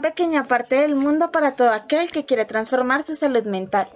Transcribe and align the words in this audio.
pequeña 0.00 0.44
parte 0.44 0.76
del 0.76 0.94
mundo 0.94 1.30
para 1.30 1.52
todo 1.52 1.70
aquel 1.70 2.10
que 2.10 2.24
quiere 2.24 2.44
transformar 2.44 3.02
su 3.02 3.16
salud 3.16 3.44
mental. 3.44 3.88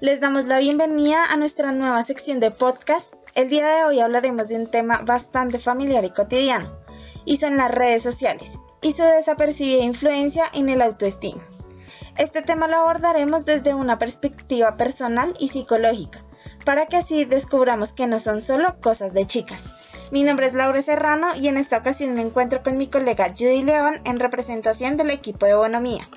Les 0.00 0.20
damos 0.20 0.46
la 0.46 0.58
bienvenida 0.58 1.24
a 1.24 1.36
nuestra 1.36 1.72
nueva 1.72 2.02
sección 2.02 2.40
de 2.40 2.50
podcast. 2.50 3.14
El 3.34 3.48
día 3.48 3.66
de 3.66 3.84
hoy 3.84 4.00
hablaremos 4.00 4.48
de 4.48 4.56
un 4.56 4.70
tema 4.70 5.00
bastante 5.04 5.58
familiar 5.58 6.04
y 6.04 6.10
cotidiano, 6.10 6.78
y 7.24 7.36
son 7.36 7.56
las 7.56 7.70
redes 7.72 8.02
sociales 8.02 8.58
y 8.80 8.92
su 8.92 9.02
desapercibida 9.02 9.82
influencia 9.82 10.44
en 10.52 10.68
el 10.68 10.82
autoestima. 10.82 11.44
Este 12.16 12.42
tema 12.42 12.68
lo 12.68 12.76
abordaremos 12.76 13.44
desde 13.44 13.74
una 13.74 13.98
perspectiva 13.98 14.74
personal 14.74 15.34
y 15.38 15.48
psicológica, 15.48 16.24
para 16.64 16.86
que 16.86 16.96
así 16.96 17.24
descubramos 17.24 17.92
que 17.92 18.06
no 18.06 18.18
son 18.18 18.42
solo 18.42 18.80
cosas 18.80 19.14
de 19.14 19.26
chicas. 19.26 19.72
Mi 20.10 20.22
nombre 20.22 20.46
es 20.46 20.54
Laura 20.54 20.80
Serrano 20.80 21.28
y 21.36 21.48
en 21.48 21.58
esta 21.58 21.76
ocasión 21.76 22.14
me 22.14 22.22
encuentro 22.22 22.62
con 22.62 22.78
mi 22.78 22.86
colega 22.86 23.28
Judy 23.28 23.62
León 23.62 24.00
en 24.04 24.18
representación 24.18 24.96
del 24.96 25.10
equipo 25.10 25.44
de 25.44 25.54
Bonomía. 25.54 26.08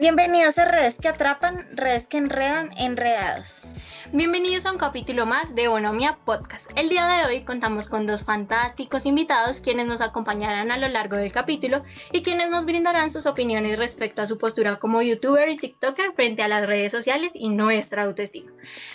Bienvenidos 0.00 0.56
a 0.56 0.64
Redes 0.64 0.96
que 0.98 1.08
Atrapan, 1.08 1.66
Redes 1.72 2.08
que 2.08 2.16
Enredan, 2.16 2.70
Enredados. 2.78 3.64
Bienvenidos 4.12 4.64
a 4.64 4.72
un 4.72 4.78
capítulo 4.78 5.26
más 5.26 5.54
de 5.54 5.68
Bonomía 5.68 6.16
Podcast. 6.24 6.70
El 6.74 6.88
día 6.88 7.06
de 7.06 7.26
hoy 7.26 7.44
contamos 7.44 7.90
con 7.90 8.06
dos 8.06 8.24
fantásticos 8.24 9.04
invitados 9.04 9.60
quienes 9.60 9.84
nos 9.84 10.00
acompañarán 10.00 10.70
a 10.70 10.78
lo 10.78 10.88
largo 10.88 11.18
del 11.18 11.32
capítulo 11.32 11.84
y 12.12 12.22
quienes 12.22 12.48
nos 12.48 12.64
brindarán 12.64 13.10
sus 13.10 13.26
opiniones 13.26 13.78
respecto 13.78 14.22
a 14.22 14.26
su 14.26 14.38
postura 14.38 14.76
como 14.76 15.02
youtuber 15.02 15.50
y 15.50 15.58
tiktoker 15.58 16.14
frente 16.14 16.42
a 16.42 16.48
las 16.48 16.66
redes 16.66 16.92
sociales 16.92 17.32
y 17.34 17.50
nuestra 17.50 18.04
autoestima. 18.04 18.52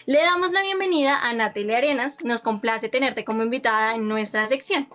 Le 0.08 0.23
damos 0.23 0.53
la 0.53 0.64
bienvenida 0.64 1.20
a 1.20 1.34
Natalia 1.34 1.78
Arenas, 1.78 2.23
nos 2.23 2.42
complace 2.42 2.90
tenerte 2.90 3.23
como 3.23 3.44
invitada 3.44 3.94
en 3.94 4.08
nuestra 4.08 4.47
sección. 4.47 4.90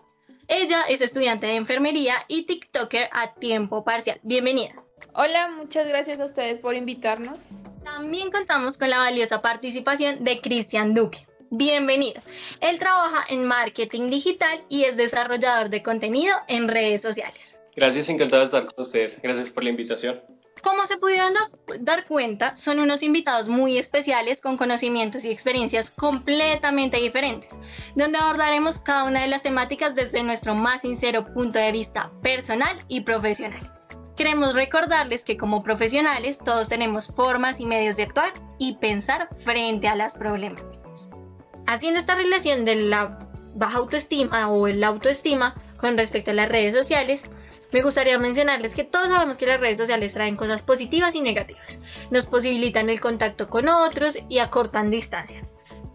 Ella 0.49 0.83
es 0.89 1.03
estudiante 1.03 1.47
de 1.47 1.55
enfermería 1.55 2.17
y 2.27 2.47
tiktoker 2.47 3.09
a 3.13 3.33
tiempo 3.35 3.85
parcial. 3.85 4.19
Bienvenida. 4.25 4.75
Hola, 5.15 5.49
muchas 5.49 5.89
gracias 5.89 6.21
a 6.21 6.25
ustedes 6.25 6.61
por 6.61 6.75
invitarnos. 6.75 7.39
También 7.85 8.31
contamos 8.31 8.79
con 8.79 8.91
la 8.91 8.99
valiosa 8.99 9.41
participación 9.41 10.25
de 10.25 10.41
Cristian 10.41 10.95
Duque. 10.95 11.27
Bienvenido. 11.51 12.21
Él 12.61 12.79
trabaja 12.79 13.25
en 13.29 13.45
marketing 13.45 14.09
digital 14.09 14.65
y 14.69 14.85
es 14.85 14.97
desarrollador 14.97 15.69
de 15.69 15.83
contenido 15.83 16.37
en 16.47 16.69
redes 16.69 17.03
sociales. 17.03 17.59
Gracias, 17.75 18.09
encantado 18.09 18.41
de 18.41 18.47
estar 18.47 18.67
con 18.67 18.83
ustedes. 18.83 19.21
Gracias 19.21 19.51
por 19.51 19.65
la 19.65 19.71
invitación. 19.71 20.21
Como 20.63 20.87
se 20.87 20.99
pudieron 20.99 21.33
dar 21.81 22.05
cuenta, 22.07 22.55
son 22.55 22.81
unos 22.81 23.03
invitados 23.03 23.49
muy 23.49 23.79
especiales 23.79 24.41
con 24.43 24.57
conocimientos 24.57 25.25
y 25.25 25.31
experiencias 25.31 25.91
completamente 25.91 26.99
diferentes, 26.99 27.57
donde 27.95 28.19
abordaremos 28.19 28.79
cada 28.79 29.05
una 29.05 29.23
de 29.23 29.29
las 29.29 29.43
temáticas 29.43 29.95
desde 29.95 30.23
nuestro 30.23 30.55
más 30.55 30.83
sincero 30.83 31.27
punto 31.33 31.59
de 31.59 31.73
vista 31.73 32.13
personal 32.23 32.77
y 32.89 33.01
profesional. 33.01 33.80
Queremos 34.17 34.55
recordarles 34.55 35.25
que 35.25 35.37
como 35.37 35.63
profesionales 35.63 36.39
todos 36.39 36.69
tenemos 36.69 37.09
formas 37.09 37.61
y 37.61 37.67
medios 37.67 37.97
de 37.97 38.05
actuar 38.05 38.33
y 38.59 38.75
pensar 38.75 39.29
frente 39.45 39.89
a 39.89 39.95
las 39.95 40.15
problemáticas. 40.15 41.11
Haciendo 41.67 42.01
esta 42.01 42.17
relación 42.17 42.65
de 42.65 42.75
la 42.77 43.19
baja 43.55 43.79
autoestima 43.79 44.51
o 44.51 44.67
el 44.67 44.83
autoestima 44.85 45.55
con 45.77 45.97
respecto 45.97 46.33
a 46.33 46.35
las 46.35 46.49
redes 46.49 46.75
sociales, 46.75 47.25
me 47.73 47.83
gustaría 47.83 48.19
mencionarles 48.19 48.75
que 48.75 48.85
todos 48.85 49.09
sabemos 49.09 49.37
que 49.37 49.47
las 49.47 49.61
redes 49.61 49.79
sociales 49.79 50.13
traen 50.13 50.37
cosas 50.37 50.63
positivas 50.63 51.15
y 51.15 51.21
negativas. 51.21 51.79
Nos 52.11 52.27
posibilitan 52.27 52.91
el 52.91 53.01
contacto 53.01 53.49
con 53.49 53.69
otros 53.69 54.19
y 54.29 54.39
acortan 54.39 54.91
distancias. 54.91 55.55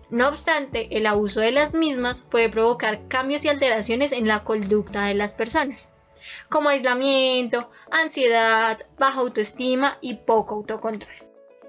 No 0.09 0.29
obstante, 0.29 0.87
el 0.97 1.05
abuso 1.05 1.41
de 1.41 1.51
las 1.51 1.73
mismas 1.73 2.21
puede 2.21 2.49
provocar 2.49 3.07
cambios 3.07 3.43
y 3.43 3.49
alteraciones 3.49 4.13
en 4.13 4.27
la 4.27 4.43
conducta 4.43 5.05
de 5.05 5.15
las 5.15 5.33
personas 5.33 5.89
como 6.49 6.69
aislamiento, 6.69 7.69
ansiedad, 7.91 8.85
baja 8.97 9.19
autoestima 9.19 9.97
y 10.01 10.15
poco 10.15 10.55
autocontrol. 10.55 11.24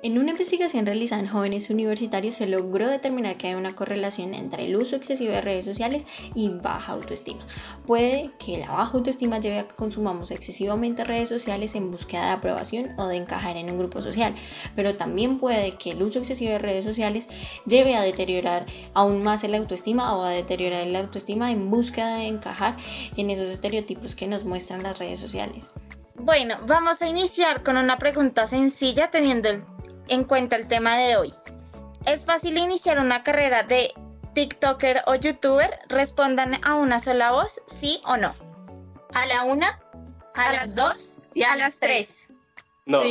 En 0.06 0.18
una 0.18 0.30
investigación 0.30 0.86
realizada 0.86 1.20
en 1.20 1.26
jóvenes 1.26 1.68
universitarios 1.68 2.36
se 2.36 2.46
logró 2.46 2.86
determinar 2.86 3.36
que 3.36 3.48
hay 3.48 3.54
una 3.54 3.74
correlación 3.74 4.34
entre 4.34 4.66
el 4.66 4.76
uso 4.76 4.94
excesivo 4.94 5.32
de 5.32 5.40
redes 5.40 5.64
sociales 5.64 6.06
y 6.32 6.48
baja 6.48 6.92
autoestima. 6.92 7.44
Puede 7.88 8.30
que 8.38 8.58
la 8.58 8.70
baja 8.70 8.96
autoestima 8.96 9.40
lleve 9.40 9.58
a 9.58 9.66
que 9.66 9.74
consumamos 9.74 10.30
excesivamente 10.30 11.02
redes 11.02 11.28
sociales 11.28 11.74
en 11.74 11.90
búsqueda 11.90 12.26
de 12.26 12.30
aprobación 12.30 12.94
o 12.98 13.08
de 13.08 13.16
encajar 13.16 13.56
en 13.56 13.68
un 13.68 13.80
grupo 13.80 14.00
social, 14.00 14.32
pero 14.76 14.94
también 14.94 15.40
puede 15.40 15.76
que 15.76 15.90
el 15.90 16.02
uso 16.04 16.20
excesivo 16.20 16.52
de 16.52 16.60
redes 16.60 16.84
sociales 16.84 17.26
lleve 17.66 17.96
a 17.96 18.02
deteriorar 18.02 18.64
aún 18.94 19.24
más 19.24 19.42
el 19.42 19.56
autoestima 19.56 20.14
o 20.14 20.22
a 20.22 20.30
deteriorar 20.30 20.86
la 20.86 21.00
autoestima 21.00 21.50
en 21.50 21.68
búsqueda 21.68 22.18
de 22.18 22.28
encajar 22.28 22.76
en 23.16 23.30
esos 23.30 23.48
estereotipos 23.48 24.14
que 24.14 24.28
nos 24.28 24.44
muestran 24.44 24.84
las 24.84 25.00
redes 25.00 25.18
sociales. 25.18 25.72
Bueno, 26.14 26.58
vamos 26.64 27.02
a 27.02 27.08
iniciar 27.08 27.64
con 27.64 27.76
una 27.76 27.98
pregunta 27.98 28.46
sencilla 28.46 29.10
teniendo 29.10 29.50
el 29.50 29.64
en 30.08 30.24
cuenta 30.24 30.56
el 30.56 30.68
tema 30.68 30.98
de 30.98 31.16
hoy. 31.16 31.34
¿Es 32.06 32.24
fácil 32.24 32.56
iniciar 32.56 32.98
una 32.98 33.22
carrera 33.22 33.62
de 33.62 33.92
TikToker 34.34 35.02
o 35.06 35.14
YouTuber? 35.14 35.78
Respondan 35.88 36.64
a 36.64 36.74
una 36.74 37.00
sola 37.00 37.32
voz, 37.32 37.60
sí 37.66 38.00
o 38.04 38.16
no. 38.16 38.32
A 39.14 39.26
la 39.26 39.44
una, 39.44 39.78
a, 40.34 40.52
las 40.52 40.74
dos 40.74 41.18
y 41.34 41.42
a, 41.42 41.56
las 41.56 41.78
tres. 41.78 42.28
No. 42.84 43.02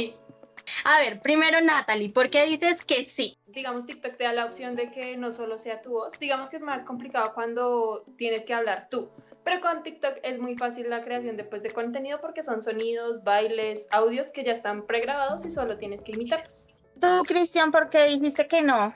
A 0.84 1.00
ver, 1.00 1.22
primero 1.22 1.62
Natalie, 1.62 2.10
¿por 2.10 2.30
qué 2.30 2.46
dices 2.46 2.84
que 2.84 3.06
sí? 3.06 3.38
Digamos, 3.48 3.86
TikTok 3.86 4.18
te 4.18 4.24
da 4.24 4.34
la 4.34 4.46
opción 4.46 4.76
de 4.76 4.92
que 4.92 5.18
no 5.18 5.32
solo 5.32 5.58
sea 5.58 5.82
tu 5.82 5.92
voz. 5.92 6.14
Digamos 6.20 6.50
que 6.50 6.58
es 6.58 6.62
más 6.62 6.84
complicado 6.84 7.34
cuando 7.34 8.04
tienes 8.18 8.46
que 8.46 8.54
hablar 8.54 8.88
tú. 8.90 9.12
Pero 9.44 9.62
con 9.62 9.84
TikTok 9.84 10.18
es 10.24 10.40
muy 10.40 10.58
fácil 10.58 10.90
la 10.90 11.04
creación 11.04 11.38
después 11.38 11.62
de 11.62 11.70
contenido 11.70 12.20
porque 12.20 12.42
son 12.42 12.64
sonidos, 12.64 13.24
bailes, 13.24 13.88
audios 13.92 14.32
que 14.32 14.44
ya 14.44 14.54
están 14.54 14.88
pregrabados 14.88 15.46
y 15.46 15.52
solo 15.52 15.78
tienes 15.78 16.02
que 16.02 16.14
imitarlos. 16.14 16.65
Tú, 17.00 17.24
Cristian, 17.28 17.72
¿por 17.72 17.90
qué 17.90 18.06
dijiste 18.06 18.48
que 18.48 18.62
no? 18.62 18.94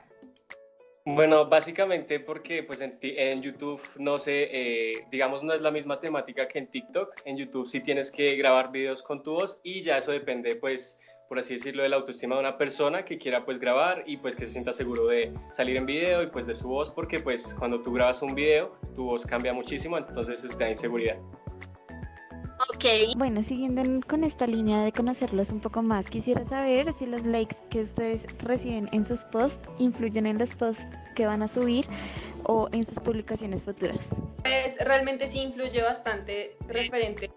Bueno, 1.05 1.47
básicamente 1.47 2.19
porque 2.19 2.61
pues 2.61 2.81
en, 2.81 3.41
YouTube 3.41 3.81
no 3.97 4.19
sé, 4.19 4.49
eh, 4.51 4.93
digamos 5.11 5.41
no 5.43 5.53
es 5.53 5.61
la 5.61 5.71
misma 5.71 5.99
temática 5.99 6.47
que 6.47 6.59
en 6.59 6.67
TikTok. 6.67 7.21
En 7.25 7.37
YouTube 7.37 7.67
sí 7.67 7.79
tienes 7.79 8.11
que 8.11 8.35
grabar 8.35 8.71
videos 8.71 9.01
con 9.01 9.23
tu 9.23 9.33
voz 9.33 9.59
y 9.63 9.81
ya 9.81 9.97
eso 9.97 10.11
depende 10.11 10.55
pues 10.55 10.99
por 11.27 11.39
así 11.39 11.55
decirlo 11.55 11.83
de 11.83 11.89
la 11.89 11.95
autoestima 11.95 12.35
de 12.35 12.41
una 12.41 12.57
persona 12.57 13.05
que 13.05 13.17
quiera 13.17 13.45
pues 13.45 13.59
grabar 13.59 14.03
y 14.05 14.17
pues 14.17 14.35
que 14.35 14.45
se 14.45 14.53
sienta 14.53 14.73
seguro 14.73 15.07
de 15.07 15.31
salir 15.51 15.77
en 15.77 15.85
video 15.85 16.23
y 16.23 16.27
pues 16.27 16.47
de 16.47 16.55
su 16.55 16.67
voz 16.67 16.89
porque 16.89 17.19
pues 17.19 17.55
cuando 17.57 17.81
tú 17.81 17.93
grabas 17.93 18.21
un 18.21 18.35
video 18.35 18.75
tu 18.95 19.05
voz 19.05 19.25
cambia 19.25 19.53
muchísimo 19.53 19.97
entonces 19.97 20.43
eso 20.43 20.57
te 20.57 20.65
da 20.65 20.69
inseguridad. 20.69 21.17
Ok. 22.67 23.15
Bueno, 23.17 23.41
siguiendo 23.41 23.81
con 24.07 24.23
esta 24.23 24.45
línea 24.45 24.83
de 24.83 24.91
conocerlos 24.91 25.51
un 25.51 25.61
poco 25.61 25.81
más, 25.81 26.09
quisiera 26.09 26.43
saber 26.43 26.91
si 26.91 27.05
los 27.05 27.25
likes 27.25 27.57
que 27.69 27.81
ustedes 27.81 28.27
reciben 28.43 28.89
en 28.91 29.05
sus 29.05 29.23
posts 29.25 29.69
influyen 29.77 30.25
en 30.25 30.37
los 30.37 30.53
posts 30.55 30.87
que 31.15 31.25
van 31.25 31.41
a 31.41 31.47
subir 31.47 31.85
o 32.43 32.67
en 32.73 32.83
sus 32.83 32.99
publicaciones 32.99 33.63
futuras. 33.63 34.21
Pues 34.43 34.77
realmente 34.79 35.31
sí 35.31 35.39
influye 35.39 35.81
bastante 35.81 36.57
referente, 36.67 37.31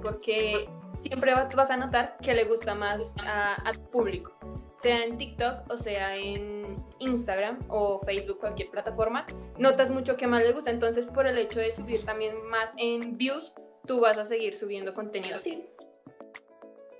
porque 0.00 0.68
siempre 1.00 1.34
vas 1.34 1.70
a 1.70 1.76
notar 1.76 2.16
que 2.22 2.34
le 2.34 2.44
gusta 2.44 2.74
más 2.74 3.14
a, 3.24 3.72
tu 3.72 3.90
público 3.90 4.36
sea 4.78 5.04
en 5.04 5.18
TikTok 5.18 5.70
o 5.70 5.76
sea 5.76 6.16
en 6.16 6.78
Instagram 7.00 7.58
o 7.68 8.00
Facebook, 8.04 8.38
cualquier 8.38 8.70
plataforma, 8.70 9.26
notas 9.58 9.90
mucho 9.90 10.16
que 10.16 10.26
más 10.26 10.42
le 10.42 10.52
gusta. 10.52 10.70
Entonces, 10.70 11.06
por 11.06 11.26
el 11.26 11.36
hecho 11.36 11.58
de 11.58 11.70
subir 11.70 12.04
también 12.06 12.34
más 12.48 12.72
en 12.78 13.18
views, 13.18 13.52
tú 13.86 14.00
vas 14.00 14.18
a 14.18 14.24
seguir 14.24 14.54
subiendo 14.54 14.94
contenido 14.94 15.36
así. 15.36 15.64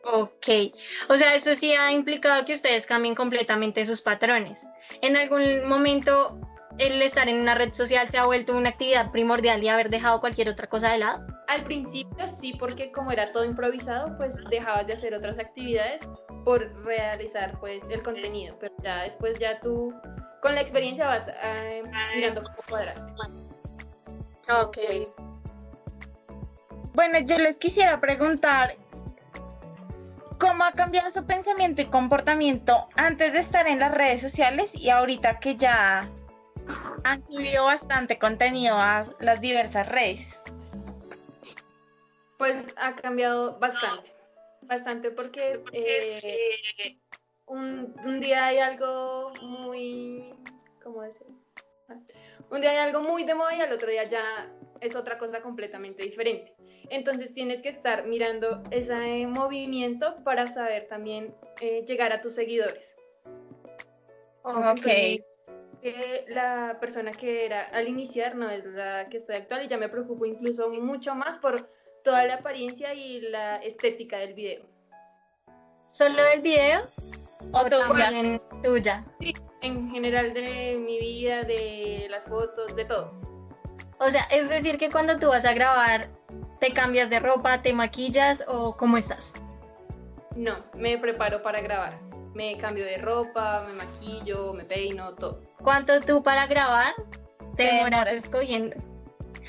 Ok, 0.05 0.49
o 1.09 1.17
sea, 1.17 1.35
eso 1.35 1.55
sí 1.55 1.73
ha 1.75 1.93
implicado 1.93 2.45
que 2.45 2.55
ustedes 2.55 2.87
cambien 2.87 3.15
completamente 3.15 3.85
sus 3.85 4.01
patrones. 4.01 4.67
¿En 5.03 5.17
algún 5.17 5.69
momento 5.69 6.39
el 6.79 7.03
estar 7.03 7.29
en 7.29 7.41
una 7.41 7.55
red 7.55 7.75
social 7.75 8.09
se 8.09 8.17
ha 8.17 8.25
vuelto 8.25 8.57
una 8.57 8.71
actividad 8.71 9.11
primordial 9.11 9.63
y 9.63 9.69
haber 9.69 9.91
dejado 9.91 10.21
cualquier 10.21 10.49
otra 10.49 10.69
cosa 10.69 10.93
de 10.93 10.99
lado? 10.99 11.27
Al 11.49 11.63
principio 11.65 12.27
sí, 12.29 12.55
porque 12.59 12.91
como 12.91 13.13
era 13.13 13.31
todo 13.33 13.45
improvisado, 13.45 14.17
pues 14.17 14.37
dejabas 14.49 14.87
de 14.87 14.95
hacer 14.95 15.15
otras 15.15 15.39
actividades 15.39 16.01
por 16.45 16.73
realizar 16.85 17.59
pues 17.61 17.83
el 17.91 18.03
contenido, 18.03 18.57
pero 18.59 18.75
ya 18.83 19.03
después 19.03 19.39
ya 19.39 19.61
tú 19.61 19.93
con 20.41 20.55
la 20.55 20.63
experiencia 20.63 21.07
vas 21.07 21.29
eh, 21.29 21.83
mirando 22.15 22.43
cómo 22.43 22.57
cuadrarte. 22.69 23.13
Ok. 24.49 24.79
Bueno, 26.95 27.19
yo 27.21 27.39
les 27.39 27.59
quisiera 27.59 28.01
preguntar, 28.01 28.77
¿cómo 30.39 30.65
ha 30.65 30.73
cambiado 30.73 31.11
su 31.11 31.25
pensamiento 31.25 31.83
y 31.83 31.87
comportamiento 31.87 32.89
antes 32.97 33.33
de 33.33 33.39
estar 33.39 33.69
en 33.69 33.79
las 33.79 33.95
redes 33.95 34.21
sociales 34.21 34.75
y 34.75 34.91
ahorita 34.91 35.39
que 35.39 35.57
ya 35.57 36.09
han 37.05 37.25
subido 37.27 37.65
bastante 37.65 38.19
contenido 38.19 38.77
a 38.77 39.05
las 39.21 39.41
diversas 39.41 39.89
redes? 39.89 40.39
Pues 42.39 42.57
ha 42.77 42.95
cambiado 42.97 43.59
bastante, 43.59 44.13
bastante 44.63 45.11
porque 45.11 45.63
eh, 45.73 46.99
un, 47.47 47.95
un, 48.05 48.21
día 48.21 48.47
hay 48.47 48.59
algo 48.59 49.33
muy, 49.43 50.35
¿cómo 50.83 51.03
decir? 51.03 51.27
Un 52.51 52.61
día 52.61 52.71
hay 52.71 52.79
algo 52.79 53.03
muy 53.03 53.25
de 53.25 53.35
moda 53.35 53.55
y 53.55 53.61
al 53.61 53.73
otro 53.73 53.91
día 53.91 54.05
ya 54.05 54.23
es 54.81 54.97
otra 54.97 55.19
cosa 55.19 55.41
completamente 55.41 56.03
diferente. 56.03 56.55
Entonces 56.89 57.33
tienes 57.33 57.63
que 57.63 57.69
estar 57.69 58.07
mirando 58.07 58.63
ese 58.71 59.27
movimiento 59.27 60.17
para 60.25 60.47
saber 60.47 60.87
también 60.89 61.35
eh, 61.61 61.85
llegar 61.87 62.13
a 62.13 62.21
tus 62.21 62.35
seguidores. 62.35 62.95
Ok. 64.43 64.87
Que 65.83 66.25
la 66.29 66.79
persona 66.81 67.11
que 67.11 67.47
era 67.47 67.63
al 67.65 67.89
iniciar 67.89 68.35
no 68.35 68.51
es 68.51 68.65
la 68.65 69.09
que 69.09 69.17
estoy 69.17 69.37
actual 69.37 69.65
y 69.65 69.69
ya 69.69 69.79
me 69.79 69.89
preocupo 69.89 70.27
incluso 70.27 70.69
mucho 70.69 71.15
más 71.15 71.39
por 71.39 71.71
toda 72.05 72.25
la 72.27 72.35
apariencia 72.35 72.95
y 72.95 73.21
la 73.21 73.57
estética 73.57 74.19
del 74.19 74.35
video. 74.35 74.67
¿Solo 75.89 76.23
del 76.23 76.43
video? 76.43 76.83
¿O 77.53 77.65
tú 77.65 77.77
también 77.97 78.41
tuya? 78.63 79.05
Sí, 79.21 79.35
en 79.63 79.91
general 79.91 80.33
de 80.33 80.77
mi 80.79 80.99
vida, 80.99 81.43
de 81.43 82.07
las 82.11 82.25
fotos, 82.25 82.77
de 82.77 82.85
todo. 82.85 83.40
O 84.01 84.11
sea, 84.11 84.23
es 84.31 84.49
decir 84.49 84.79
que 84.79 84.91
cuando 84.91 85.19
tú 85.19 85.29
vas 85.29 85.45
a 85.45 85.53
grabar, 85.53 86.09
¿te 86.59 86.73
cambias 86.73 87.11
de 87.11 87.21
ropa, 87.21 87.61
te 87.61 87.75
maquillas 87.75 88.43
o 88.49 88.75
cómo 88.75 88.97
estás? 88.97 89.35
No, 90.35 90.57
me 90.75 90.97
preparo 90.97 91.43
para 91.43 91.61
grabar. 91.61 91.99
Me 92.33 92.57
cambio 92.57 92.85
de 92.87 92.97
ropa, 92.97 93.67
me 93.67 93.75
maquillo, 93.75 94.55
me 94.55 94.65
peino, 94.65 95.15
todo. 95.17 95.43
¿Cuánto 95.63 96.01
tú 96.01 96.23
para 96.23 96.47
grabar 96.47 96.95
te 97.57 97.65
demoras 97.65 98.07
demoras. 98.07 98.25
escogiendo? 98.25 98.77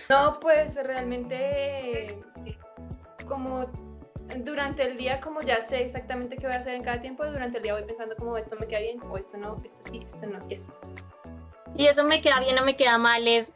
No, 0.09 0.37
pues 0.41 0.75
realmente 0.75 2.21
como 3.29 3.67
durante 4.43 4.83
el 4.83 4.97
día, 4.97 5.21
como 5.21 5.39
ya 5.41 5.61
sé 5.61 5.83
exactamente 5.83 6.35
qué 6.35 6.47
voy 6.47 6.55
a 6.57 6.59
hacer 6.59 6.75
en 6.75 6.83
cada 6.83 6.99
tiempo, 6.99 7.25
durante 7.25 7.57
el 7.57 7.63
día 7.63 7.73
voy 7.73 7.83
pensando 7.83 8.17
como 8.17 8.35
esto 8.37 8.57
me 8.59 8.67
queda 8.67 8.81
bien, 8.81 8.99
o 9.09 9.17
esto 9.17 9.37
no, 9.37 9.55
esto 9.63 9.81
sí, 9.89 10.01
esto 10.05 10.25
no, 10.25 10.39
y 10.49 10.55
así. 10.55 10.71
¿Y 11.77 11.87
eso 11.87 12.03
me 12.03 12.19
queda 12.19 12.41
bien 12.41 12.59
o 12.59 12.65
me 12.65 12.75
queda 12.75 12.97
mal? 12.97 13.25
¿Es 13.25 13.53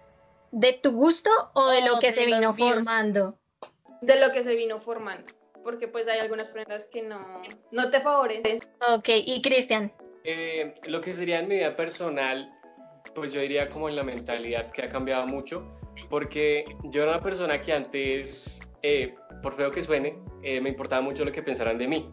de 0.51 0.73
tu 0.73 0.91
gusto 0.91 1.29
o 1.53 1.69
de 1.69 1.81
lo 1.81 1.99
que 1.99 2.07
de 2.07 2.13
se 2.13 2.25
vino 2.25 2.53
views. 2.53 2.75
formando? 2.75 3.37
De 4.01 4.19
lo 4.19 4.31
que 4.31 4.43
se 4.43 4.55
vino 4.55 4.79
formando, 4.79 5.25
porque 5.63 5.87
pues 5.87 6.07
hay 6.07 6.19
algunas 6.19 6.49
prendas 6.49 6.85
que 6.85 7.01
no, 7.01 7.19
no 7.71 7.89
te 7.89 8.01
favorecen. 8.01 8.59
Ok, 8.87 9.09
y 9.25 9.41
Cristian, 9.41 9.91
Eh, 10.23 10.73
lo 10.87 11.01
que 11.01 11.13
sería 11.13 11.39
en 11.39 11.47
mi 11.47 11.55
vida 11.55 11.75
personal, 11.75 12.47
pues 13.13 13.31
yo 13.33 13.41
diría 13.41 13.69
como 13.69 13.89
en 13.89 13.95
la 13.95 14.03
mentalidad 14.03 14.71
que 14.71 14.83
ha 14.83 14.89
cambiado 14.89 15.25
mucho, 15.27 15.63
porque 16.09 16.65
yo 16.85 17.03
era 17.03 17.13
una 17.13 17.21
persona 17.21 17.61
que 17.61 17.73
antes, 17.73 18.59
eh, 18.81 19.15
por 19.41 19.55
feo 19.55 19.71
que 19.71 19.81
suene, 19.81 20.17
eh, 20.43 20.59
me 20.61 20.69
importaba 20.69 21.01
mucho 21.01 21.23
lo 21.25 21.31
que 21.31 21.41
pensaran 21.43 21.77
de 21.77 21.87
mí, 21.87 22.09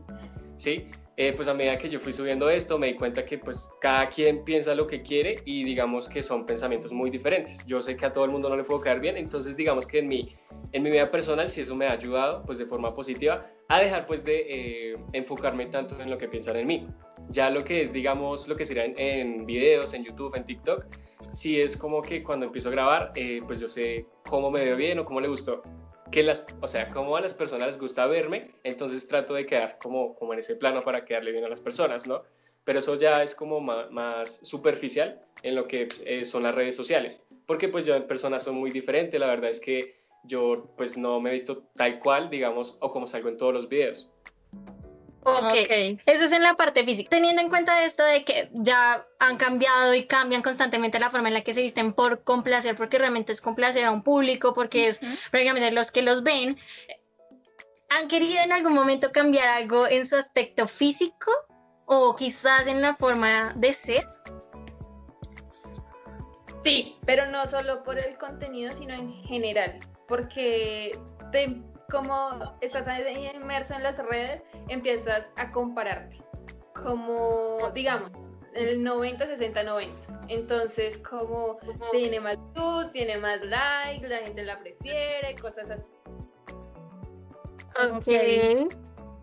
¿sí? 0.58 0.88
Eh, 1.19 1.35
pues 1.35 1.47
a 1.47 1.53
medida 1.53 1.76
que 1.76 1.91
yo 1.91 2.00
fui 2.00 2.11
subiendo 2.11 2.49
esto, 2.49 2.79
me 2.79 2.87
di 2.87 2.94
cuenta 2.94 3.26
que 3.26 3.37
pues 3.37 3.69
cada 3.82 4.09
quien 4.09 4.44
piensa 4.44 4.75
lo 4.75 4.87
que 4.87 5.03
quiere 5.03 5.37
y 5.44 5.62
digamos 5.62 6.09
que 6.09 6.23
son 6.23 6.47
pensamientos 6.47 6.91
muy 6.91 7.11
diferentes. 7.11 7.67
Yo 7.67 7.82
sé 7.82 7.97
que 7.97 8.06
a 8.06 8.12
todo 8.12 8.25
el 8.25 8.31
mundo 8.31 8.49
no 8.49 8.56
le 8.56 8.64
puedo 8.64 8.81
caer 8.81 9.00
bien, 9.00 9.19
entonces 9.19 9.55
digamos 9.55 9.87
que 9.87 9.99
en 9.99 10.09
mi, 10.09 10.35
en 10.73 10.82
mi 10.82 10.91
vida 10.91 11.11
personal, 11.11 11.50
si 11.50 11.61
eso 11.61 11.76
me 11.76 11.87
ha 11.87 11.93
ayudado 11.93 12.43
pues 12.47 12.56
de 12.56 12.64
forma 12.64 12.94
positiva 12.94 13.47
a 13.69 13.81
dejar 13.81 14.06
pues 14.06 14.25
de 14.25 14.93
eh, 14.93 14.97
enfocarme 15.12 15.67
tanto 15.67 16.00
en 16.00 16.09
lo 16.09 16.17
que 16.17 16.29
piensan 16.29 16.56
en 16.56 16.67
mí. 16.67 16.87
Ya 17.29 17.50
lo 17.50 17.62
que 17.62 17.82
es, 17.82 17.93
digamos, 17.93 18.49
lo 18.49 18.56
que 18.56 18.64
sería 18.64 18.85
en, 18.85 19.44
videos, 19.44 19.93
en 19.93 20.05
YouTube, 20.05 20.35
en 20.35 20.44
TikTok, 20.47 20.87
sí 21.35 21.61
es 21.61 21.76
como 21.76 22.00
que 22.00 22.23
cuando 22.23 22.47
empiezo 22.47 22.70
a 22.70 22.73
grabar, 22.73 23.12
eh, 23.17 23.41
pues 23.47 23.61
yo 23.61 23.69
sé 23.69 24.06
cómo 24.29 24.50
me 24.50 24.64
veo 24.64 24.76
bien 24.76 24.99
o 24.99 25.05
cómo 25.05 25.20
le 25.20 25.29
gustó. 25.29 25.62
Que 26.12 26.23
las, 26.23 26.47
o 26.61 26.69
sea, 26.69 26.91
cómo 26.91 27.17
a 27.17 27.20
las 27.23 27.32
personas 27.35 27.69
les 27.69 27.79
gusta 27.79 28.06
verme, 28.06 28.50
entonces 28.64 29.09
trato 29.09 29.32
de 29.35 29.47
quedar 29.47 29.79
como, 29.79 30.14
como 30.14 30.35
en 30.35 30.41
ese 30.41 30.55
plano 30.55 30.85
para 30.85 31.05
quedarle 31.06 31.32
bien 31.32 31.44
a 31.44 31.49
las 31.49 31.61
personas, 31.61 32.06
¿no? 32.06 32.23
Pero 32.64 32.81
eso 32.81 32.94
ya 32.97 33.23
es 33.23 33.35
como 33.35 33.61
ma- 33.61 33.88
más, 33.91 34.47
superficial 34.47 35.25
en 35.43 35.55
lo 35.55 35.67
que 35.67 35.88
eh, 36.05 36.25
son 36.26 36.43
las 36.43 36.55
redes 36.55 36.76
sociales. 36.76 37.26
Porque 37.47 37.69
pues 37.69 37.87
yo 37.87 37.97
en 37.97 38.06
persona 38.06 38.38
soy 38.41 38.53
muy 38.55 38.70
diferente, 38.70 39.19
la 39.19 39.26
verdad 39.26 39.50
es 39.50 39.59
que 39.59 39.97
yo 40.25 40.73
pues 40.76 40.97
no 40.99 41.19
me 41.19 41.31
he 41.31 41.32
visto 41.32 41.64
tal 41.76 41.99
cual, 41.99 42.29
digamos, 42.29 42.76
o 42.81 42.93
como 42.93 43.06
salgo 43.06 43.31
en 43.31 43.38
todos 43.38 43.55
los 43.55 43.69
videos. 43.69 44.11
Ok. 45.25 46.01
Eso 46.07 46.25
es 46.25 46.33
en 46.33 46.43
la 46.43 46.55
parte 46.55 46.85
física. 46.85 47.11
Teniendo 47.11 47.43
en 47.43 47.49
cuenta 47.49 47.85
esto 47.85 48.05
de 48.05 48.25
que 48.25 48.49
ya 48.53 49.07
han 49.19 49.37
cambiado 49.37 49.95
y 49.95 50.07
cambian 50.07 50.43
constantemente 50.43 50.99
la 50.99 51.11
forma 51.11 51.29
en 51.29 51.35
la 51.35 51.43
que 51.43 51.55
se 51.55 51.63
visten 51.63 51.93
por 51.93 52.25
complacer, 52.25 52.77
porque 52.77 52.99
realmente 52.99 53.33
es 53.33 53.41
complacer 53.41 53.85
a 53.85 53.91
un 53.91 54.03
público, 54.03 54.53
porque 54.55 54.89
es 54.89 55.03
Ujú. 55.03 55.13
prácticamente 55.31 55.73
los 55.73 55.91
que 55.91 56.03
los 56.03 56.23
ven, 56.23 56.59
¿han 57.89 58.09
querido 58.09 58.43
en 58.43 58.53
algún 58.53 58.75
momento 58.75 59.13
cambiar 59.13 59.49
algo 59.49 59.87
en 59.87 60.07
su 60.07 60.17
aspecto 60.17 60.67
físico 60.67 61.31
o 61.87 62.17
quizás 62.17 62.67
en 62.67 62.81
la 62.81 62.95
forma 62.95 63.53
de 63.57 63.73
ser? 63.73 64.07
Sí, 66.65 66.97
pero 67.05 67.27
no 67.27 67.47
solo 67.47 67.83
por 67.83 67.99
el 67.99 68.17
contenido, 68.17 68.73
sino 68.73 68.95
en 68.95 69.13
general, 69.25 69.81
porque 70.07 70.97
te- 71.33 71.61
como 71.93 72.56
estás 72.62 72.89
ahí 72.89 73.31
inmerso 73.35 73.75
en 73.75 73.83
las 73.83 73.99
redes, 73.99 74.43
empiezas 74.69 75.31
a 75.37 75.50
compararte, 75.50 76.17
como 76.75 77.59
digamos, 77.75 78.11
el 78.55 78.83
90, 78.83 79.27
60, 79.27 79.62
90. 79.62 80.21
Entonces, 80.29 80.97
como 80.99 81.59
tiene 81.93 82.19
más 82.19 82.39
views, 82.55 82.91
tiene 82.93 83.19
más 83.19 83.43
likes, 83.43 84.09
la 84.09 84.19
gente 84.19 84.43
la 84.43 84.59
prefiere, 84.59 85.35
cosas 85.37 85.71
así. 85.71 85.91
Ok. 87.91 88.71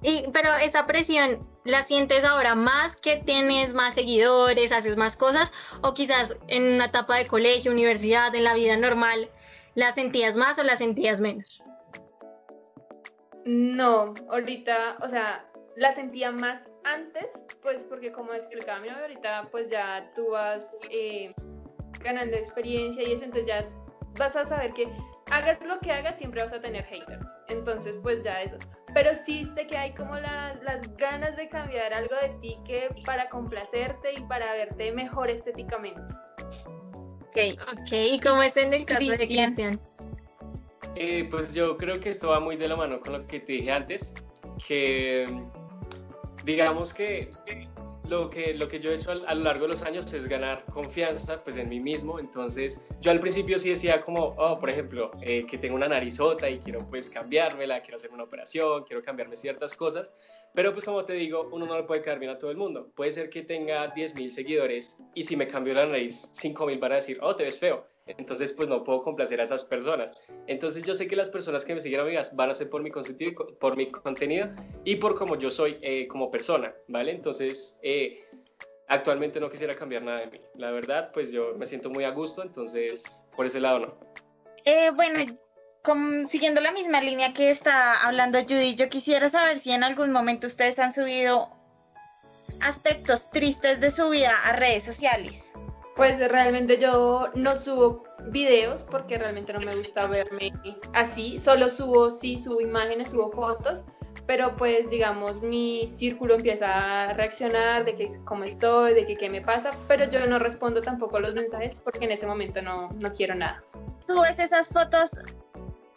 Y, 0.01 0.27
pero 0.31 0.55
esa 0.55 0.85
presión 0.85 1.39
la 1.65 1.81
sientes 1.81 2.23
ahora 2.23 2.55
más 2.55 2.95
que 2.95 3.17
tienes 3.17 3.73
más 3.73 3.95
seguidores, 3.95 4.71
haces 4.71 4.95
más 4.95 5.17
cosas, 5.17 5.51
o 5.81 5.93
quizás 5.95 6.37
en 6.47 6.73
una 6.75 6.85
etapa 6.85 7.17
de 7.17 7.25
colegio, 7.25 7.71
universidad, 7.71 8.33
en 8.35 8.43
la 8.43 8.53
vida 8.53 8.77
normal, 8.77 9.29
¿la 9.75 9.91
sentías 9.91 10.37
más 10.37 10.59
o 10.59 10.63
la 10.63 10.75
sentías 10.75 11.19
menos? 11.19 11.61
No, 13.45 14.13
ahorita, 14.29 14.97
o 15.01 15.07
sea, 15.09 15.45
la 15.75 15.93
sentía 15.95 16.31
más 16.31 16.61
antes, 16.83 17.27
pues 17.61 17.83
porque 17.83 18.11
como 18.11 18.33
explicaba 18.33 18.79
mi 18.79 18.89
mamá, 18.89 19.01
ahorita 19.01 19.47
pues 19.51 19.69
ya 19.69 20.11
tú 20.15 20.31
vas 20.31 20.69
eh, 20.89 21.33
ganando 22.01 22.35
experiencia 22.35 23.01
y 23.03 23.13
eso, 23.13 23.25
entonces 23.25 23.47
ya 23.47 23.69
vas 24.17 24.35
a 24.35 24.45
saber 24.45 24.71
que 24.73 24.89
hagas 25.31 25.63
lo 25.63 25.79
que 25.79 25.91
hagas, 25.91 26.17
siempre 26.17 26.41
vas 26.41 26.53
a 26.53 26.59
tener 26.61 26.83
haters. 26.85 27.25
Entonces, 27.47 27.97
pues 28.01 28.23
ya 28.23 28.41
eso. 28.41 28.57
Pero 28.93 29.11
sí 29.25 29.45
sé 29.55 29.67
que 29.67 29.77
hay 29.77 29.93
como 29.93 30.15
la- 30.15 30.55
las 30.63 30.95
ganas 30.97 31.37
de 31.37 31.47
cambiar 31.47 31.93
algo 31.93 32.15
de 32.21 32.29
ti 32.41 32.57
que 32.65 32.89
para 33.05 33.29
complacerte 33.29 34.13
y 34.13 34.21
para 34.21 34.51
verte 34.53 34.91
mejor 34.91 35.29
estéticamente. 35.29 36.01
Ok. 37.27 37.37
Ok, 37.71 37.91
¿y 37.91 38.19
cómo 38.19 38.41
es 38.41 38.57
en 38.57 38.73
el 38.73 38.85
caso 38.85 39.11
de 39.11 39.17
Cristian. 39.17 39.79
Eh, 40.95 41.27
pues 41.29 41.53
yo 41.53 41.77
creo 41.77 41.99
que 41.99 42.09
esto 42.09 42.29
va 42.29 42.39
muy 42.39 42.55
de 42.57 42.67
la 42.67 42.75
mano 42.75 42.99
con 42.99 43.13
lo 43.13 43.27
que 43.27 43.39
te 43.39 43.53
dije 43.53 43.71
antes, 43.71 44.13
que 44.67 45.25
digamos 46.43 46.93
que 46.93 47.31
lo 48.09 48.29
que, 48.29 48.55
lo 48.55 48.67
que 48.67 48.79
yo 48.79 48.89
he 48.89 48.95
hecho 48.95 49.11
al- 49.11 49.23
a, 49.27 49.35
lo 49.35 49.43
largo 49.43 49.63
de 49.63 49.69
los 49.69 49.83
años 49.83 50.11
es 50.13 50.27
ganar 50.27 50.65
confianza 50.65 51.37
pues 51.43 51.55
en 51.57 51.69
mí 51.69 51.79
mismo, 51.79 52.19
entonces 52.19 52.83
yo 53.01 53.11
al 53.11 53.19
principio 53.19 53.59
sí 53.59 53.69
decía 53.69 54.01
como, 54.01 54.33
oh, 54.37 54.57
por 54.59 54.69
ejemplo, 54.71 55.11
eh, 55.21 55.45
que 55.45 55.59
tengo 55.59 55.75
una 55.75 55.87
narizota 55.87 56.49
y 56.49 56.57
quiero 56.57 56.79
pues 56.89 57.07
cambiármela, 57.09 57.81
quiero 57.81 57.97
hacer 57.97 58.11
una 58.11 58.23
operación, 58.23 58.83
quiero 58.85 59.03
cambiarme 59.03 59.35
ciertas 59.35 59.75
cosas, 59.75 60.11
pero 60.55 60.73
pues 60.73 60.85
como 60.85 61.05
te 61.05 61.13
digo, 61.13 61.47
uno 61.51 61.67
no 61.67 61.77
le 61.77 61.83
puede 61.83 62.01
caer 62.01 62.17
bien 62.17 62.31
a 62.31 62.39
todo 62.39 62.49
el 62.49 62.57
mundo, 62.57 62.89
puede 62.95 63.11
ser 63.11 63.29
que 63.29 63.43
tenga 63.43 63.93
10.000 63.93 64.31
seguidores 64.31 64.99
y 65.13 65.23
si 65.23 65.37
me 65.37 65.47
cambio 65.47 65.75
la 65.75 65.85
nariz 65.85 66.31
5.000 66.33 66.79
van 66.79 66.93
a 66.93 66.95
decir, 66.95 67.19
oh, 67.21 67.35
te 67.35 67.43
ves 67.43 67.59
feo, 67.59 67.85
entonces 68.17 68.53
pues 68.53 68.69
no 68.69 68.83
puedo 68.83 69.03
complacer 69.03 69.39
a 69.41 69.43
esas 69.43 69.65
personas. 69.65 70.11
Entonces 70.47 70.83
yo 70.83 70.95
sé 70.95 71.07
que 71.07 71.15
las 71.15 71.29
personas 71.29 71.65
que 71.65 71.75
me 71.75 71.81
siguen 71.81 72.01
amigas 72.01 72.35
van 72.35 72.49
a 72.49 72.55
ser 72.55 72.69
por 72.69 72.81
mi, 72.81 72.91
contenido, 72.91 74.49
y 74.83 74.95
por 74.95 75.15
como 75.15 75.37
yo 75.37 75.51
soy 75.51 75.77
eh, 75.81 76.07
como 76.07 76.31
persona, 76.31 76.73
¿vale? 76.87 77.11
Entonces 77.11 77.79
eh, 77.83 78.23
actualmente 78.87 79.39
no 79.39 79.49
quisiera 79.49 79.73
cambiar 79.73 80.03
nada 80.03 80.19
de 80.19 80.27
mí. 80.27 80.41
La 80.55 80.71
verdad, 80.71 81.11
pues 81.13 81.31
yo 81.31 81.55
me 81.57 81.65
siento 81.65 81.89
muy 81.89 82.03
a 82.03 82.11
gusto, 82.11 82.41
entonces 82.41 83.25
por 83.35 83.45
ese 83.45 83.59
lado 83.59 83.79
no. 83.79 83.99
Eh, 84.65 84.91
bueno, 84.91 85.19
siguiendo 86.27 86.61
la 86.61 86.71
misma 86.71 87.01
línea 87.01 87.33
que 87.33 87.49
está 87.49 88.05
hablando 88.05 88.39
Judy, 88.41 88.75
yo 88.75 88.89
quisiera 88.89 89.29
saber 89.29 89.57
si 89.57 89.71
en 89.71 89.83
algún 89.83 90.11
momento 90.11 90.47
ustedes 90.47 90.79
han 90.79 90.91
subido 90.91 91.49
aspectos 92.61 93.29
tristes 93.31 93.79
de 93.79 93.89
su 93.89 94.09
vida 94.09 94.35
a 94.43 94.53
redes 94.53 94.83
sociales. 94.83 95.48
Pues 95.99 96.17
realmente 96.29 96.77
yo 96.77 97.29
no 97.35 97.57
subo 97.57 98.05
videos 98.27 98.83
porque 98.83 99.17
realmente 99.17 99.51
no 99.51 99.59
me 99.59 99.75
gusta 99.75 100.07
verme 100.07 100.53
así, 100.93 101.37
solo 101.41 101.67
subo, 101.67 102.09
sí, 102.09 102.39
subo 102.41 102.61
imágenes, 102.61 103.11
subo 103.11 103.29
fotos, 103.33 103.83
pero 104.25 104.55
pues 104.55 104.89
digamos 104.89 105.41
mi 105.41 105.91
círculo 105.97 106.35
empieza 106.35 107.09
a 107.09 107.13
reaccionar 107.15 107.83
de 107.83 107.95
que 107.95 108.17
cómo 108.23 108.45
estoy, 108.45 108.93
de 108.93 109.05
que 109.05 109.17
qué 109.17 109.29
me 109.29 109.41
pasa, 109.41 109.71
pero 109.89 110.05
yo 110.05 110.25
no 110.25 110.39
respondo 110.39 110.81
tampoco 110.81 111.19
los 111.19 111.35
mensajes 111.35 111.75
porque 111.75 112.05
en 112.05 112.11
ese 112.11 112.25
momento 112.25 112.61
no, 112.61 112.87
no 113.01 113.11
quiero 113.11 113.35
nada. 113.35 113.59
¿Subes 114.07 114.39
esas 114.39 114.69
fotos 114.69 115.09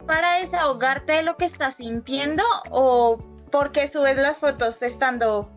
para 0.05 0.33
desahogarte 0.33 1.13
de 1.13 1.23
lo 1.23 1.37
que 1.37 1.45
estás 1.45 1.75
sintiendo 1.75 2.43
o 2.71 3.19
porque 3.51 3.87
subes 3.87 4.17
las 4.17 4.39
fotos 4.39 4.83
estando 4.83 5.49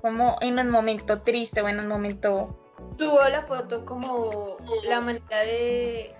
como 0.00 0.38
en 0.40 0.58
un 0.58 0.70
momento 0.70 1.20
triste 1.20 1.60
o 1.60 1.68
en 1.68 1.78
un 1.78 1.88
momento... 1.88 2.58
Subo 2.98 3.28
la 3.28 3.42
foto 3.42 3.84
como 3.84 4.56
la 4.84 5.00
manera 5.00 5.40
de 5.40 6.14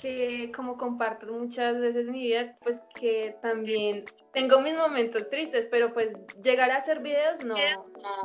que 0.00 0.50
como 0.54 0.76
comparto 0.76 1.26
muchas 1.26 1.78
veces 1.78 2.08
mi 2.08 2.20
vida, 2.24 2.56
pues 2.62 2.82
que 2.94 3.36
también 3.40 4.04
tengo 4.32 4.60
mis 4.60 4.74
momentos 4.74 5.30
tristes, 5.30 5.68
pero 5.70 5.92
pues 5.92 6.12
llegar 6.42 6.70
a 6.70 6.76
hacer 6.76 7.00
videos 7.00 7.44
no, 7.44 7.54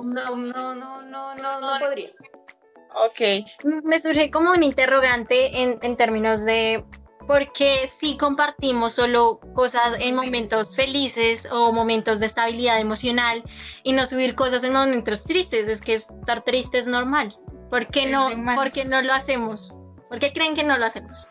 no, 0.04 0.36
no, 0.36 0.76
no, 0.76 1.02
no, 1.02 1.36
no, 1.36 1.60
no 1.60 1.80
podría. 1.80 2.12
Ok, 2.96 3.46
me 3.84 4.00
surge 4.00 4.32
como 4.32 4.52
un 4.54 4.64
interrogante 4.64 5.62
en, 5.62 5.78
en 5.84 5.96
términos 5.96 6.44
de 6.46 6.84
por 7.28 7.52
qué 7.52 7.88
si 7.88 8.18
compartimos 8.18 8.94
solo 8.94 9.40
cosas 9.54 9.96
en 10.00 10.16
momentos 10.16 10.76
felices 10.76 11.48
o 11.52 11.74
momentos 11.74 12.20
de 12.20 12.26
estabilidad 12.26 12.80
emocional 12.80 13.44
y 13.84 13.92
no 13.92 14.06
subir 14.06 14.34
cosas 14.34 14.64
en 14.64 14.74
momentos 14.74 15.26
tristes. 15.26 15.68
Es 15.68 15.82
que 15.82 15.96
estar 15.96 16.42
triste 16.44 16.78
es 16.78 16.88
normal. 16.88 17.38
¿Por 17.70 17.86
qué 17.88 18.08
no, 18.08 18.30
¿por 18.56 18.72
qué 18.72 18.86
no 18.86 19.02
lo 19.02 19.14
hacemos? 19.14 19.76
¿Por 20.08 20.20
qué 20.20 20.32
creen 20.32 20.56
que 20.56 20.64
no 20.64 20.78
lo 20.78 20.86
hacemos? 20.86 21.28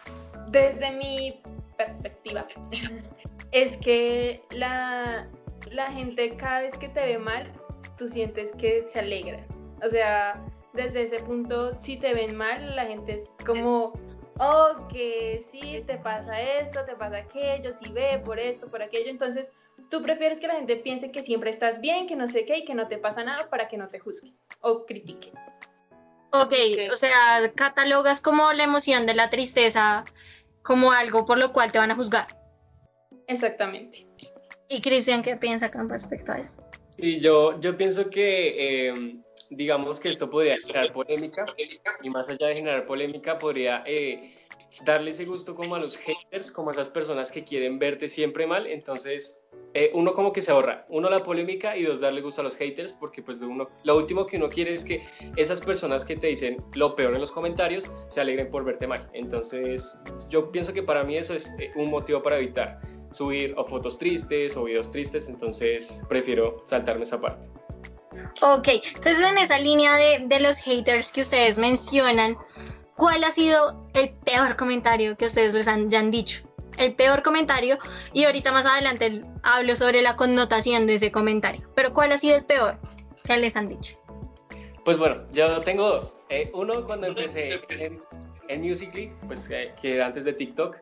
Desde 0.49 0.93
mi 0.93 1.41
perspectiva, 1.79 2.47
es 3.53 3.77
que 3.79 4.43
la, 4.51 5.29
la 5.71 5.91
gente 5.91 6.37
cada 6.37 6.61
vez 6.61 6.77
que 6.77 6.89
te 6.89 7.01
ve 7.01 7.19
mal, 7.19 7.51
tú 7.97 8.09
sientes 8.09 8.53
que 8.59 8.85
se 8.87 8.99
alegra. 8.99 9.45
O 9.83 9.89
sea, 9.89 10.45
desde 10.75 11.03
ese 11.03 11.21
punto, 11.21 11.75
si 11.81 11.97
te 11.97 12.13
ven 12.13 12.37
mal, 12.37 12.77
la 12.77 12.87
gente 12.87 13.13
es 13.13 13.31
como, 13.45 13.95
oh, 14.39 14.89
que 14.89 15.45
sí, 15.51 15.83
te 15.87 15.97
pasa 15.99 16.41
esto, 16.41 16.85
te 16.85 16.95
pasa 16.95 17.19
aquello, 17.19 17.73
si 17.83 17.91
ve 17.93 18.21
por 18.25 18.39
esto, 18.39 18.69
por 18.69 18.83
aquello. 18.83 19.11
Entonces, 19.11 19.51
tú 19.91 20.03
prefieres 20.03 20.41
que 20.41 20.47
la 20.47 20.55
gente 20.55 20.77
piense 20.77 21.11
que 21.11 21.23
siempre 21.23 21.51
estás 21.51 21.81
bien, 21.81 22.07
que 22.07 22.17
no 22.17 22.27
sé 22.27 22.45
qué 22.45 22.59
y 22.59 22.65
que 22.65 22.75
no 22.75 22.89
te 22.89 22.99
pasa 22.99 23.25
nada 23.25 23.49
para 23.49 23.69
que 23.69 23.77
no 23.77 23.89
te 23.89 23.99
juzgue 23.99 24.33
o 24.61 24.87
critique. 24.87 25.33
Ok, 26.33 26.53
o 26.93 26.97
sea, 26.97 27.51
catalogas 27.55 28.21
como 28.21 28.53
la 28.53 28.65
emoción 28.65 29.07
de 29.07 29.15
la 29.15 29.31
tristeza 29.31 30.05
como 30.63 30.93
algo 30.93 31.25
por 31.25 31.39
lo 31.39 31.53
cual 31.53 31.71
te 31.71 31.79
van 31.79 31.93
a 31.93 31.95
juzgar. 31.95 32.27
Exactamente. 33.29 34.07
¿Y 34.69 34.81
Cristian 34.81 35.23
qué 35.23 35.37
piensa 35.37 35.71
con 35.71 35.89
respecto 35.89 36.33
a 36.33 36.39
eso? 36.39 36.63
Sí, 36.99 37.21
yo, 37.21 37.61
yo 37.61 37.77
pienso 37.77 38.11
que, 38.11 38.89
eh, 38.89 38.95
digamos 39.51 40.01
que 40.01 40.09
esto 40.09 40.31
podría 40.31 40.59
generar 40.59 40.93
polémica 40.93 41.47
y 42.03 42.11
más 42.11 42.29
allá 42.29 42.49
de 42.49 42.55
generar 42.55 42.83
polémica 42.85 43.39
podría 43.39 43.83
eh, 43.87 44.35
darle 44.85 45.11
ese 45.11 45.25
gusto 45.25 45.55
como 45.55 45.75
a 45.75 45.79
los 45.79 45.97
haters, 45.97 46.53
como 46.53 46.71
a 46.71 46.73
esas 46.73 46.89
personas 46.89 47.31
que 47.31 47.45
quieren 47.45 47.79
verte 47.79 48.09
siempre 48.09 48.47
mal. 48.47 48.67
Entonces, 48.67 49.41
eh, 49.75 49.91
uno 49.95 50.15
como 50.15 50.33
que 50.33 50.41
se 50.41 50.51
ahorra, 50.51 50.87
uno 50.89 51.11
la 51.11 51.21
polémica 51.21 51.77
y 51.77 51.85
dos 51.85 52.01
darle 52.01 52.21
gusto 52.21 52.41
a 52.41 52.45
los 52.45 52.57
haters, 52.57 52.93
porque 52.93 53.23
pues 53.23 53.39
uno, 53.39 53.69
lo 53.85 53.97
último 53.97 54.27
que 54.27 54.37
uno 54.37 54.49
quiere 54.49 54.75
es 54.75 54.85
que 54.85 55.07
esas 55.37 55.61
personas 55.61 56.05
que 56.05 56.17
te 56.17 56.29
dicen 56.29 56.57
lo 56.75 56.97
peor 56.97 57.15
en 57.15 57.21
los 57.21 57.33
comentarios 57.33 57.91
se 58.09 58.21
alegren 58.21 58.51
por 58.51 58.65
verte 58.65 58.87
mal. 58.87 59.09
Entonces, 59.13 59.99
yo 60.29 60.51
pienso 60.51 60.73
que 60.73 60.83
para 60.83 61.05
mí 61.05 61.17
eso 61.17 61.35
es 61.35 61.47
eh, 61.59 61.71
un 61.75 61.91
motivo 61.91 62.23
para 62.23 62.37
evitar 62.37 62.81
subir 63.13 63.55
o 63.57 63.65
fotos 63.65 63.99
tristes 63.99 64.57
o 64.57 64.65
videos 64.65 64.91
tristes, 64.91 65.29
entonces 65.29 66.05
prefiero 66.09 66.63
saltarme 66.67 67.05
esa 67.05 67.21
parte. 67.21 67.47
Ok, 68.43 68.69
entonces 68.95 69.23
en 69.23 69.39
esa 69.39 69.59
línea 69.59 69.97
de, 69.97 70.25
de 70.27 70.41
los 70.41 70.59
haters 70.59 71.13
que 71.13 71.23
ustedes 71.23 71.59
mencionan, 71.59 72.37
¿cuál 72.97 73.25
ha 73.25 73.31
sido 73.31 73.89
el 73.95 74.11
peor 74.11 74.57
comentario 74.57 75.17
que 75.17 75.27
ustedes 75.27 75.55
les 75.55 75.69
han, 75.69 75.95
han 75.95 76.11
dicho? 76.11 76.43
El 76.79 76.95
peor 76.95 77.23
comentario 77.23 77.79
y 78.13 78.25
ahorita 78.25 78.53
más 78.53 78.67
adelante 78.67 79.23
hablo 79.43 79.75
sobre 79.75 80.03
la 80.03 80.17
connotación 80.17 80.87
de 80.87 80.95
ese 80.95 81.11
comentario. 81.11 81.67
Pero 81.75 81.95
¿cuál 81.95 82.13
ha 82.13 82.19
sido 82.19 82.37
el 82.37 82.45
peor 82.45 82.79
que 83.25 83.37
les 83.39 83.57
han 83.57 83.69
dicho? 83.69 83.97
Pues 84.85 84.99
bueno, 84.99 85.25
yo 85.33 85.61
tengo 85.63 85.89
dos. 85.89 86.17
Eh, 86.29 86.51
uno 86.53 86.85
cuando 86.85 87.07
empecé 87.07 87.61
en, 87.71 87.99
en 88.49 88.61
Musical.ly, 88.61 89.11
pues 89.27 89.51
eh, 89.51 89.73
que 89.81 90.03
antes 90.03 90.25
de 90.25 90.35
TikTok, 90.35 90.77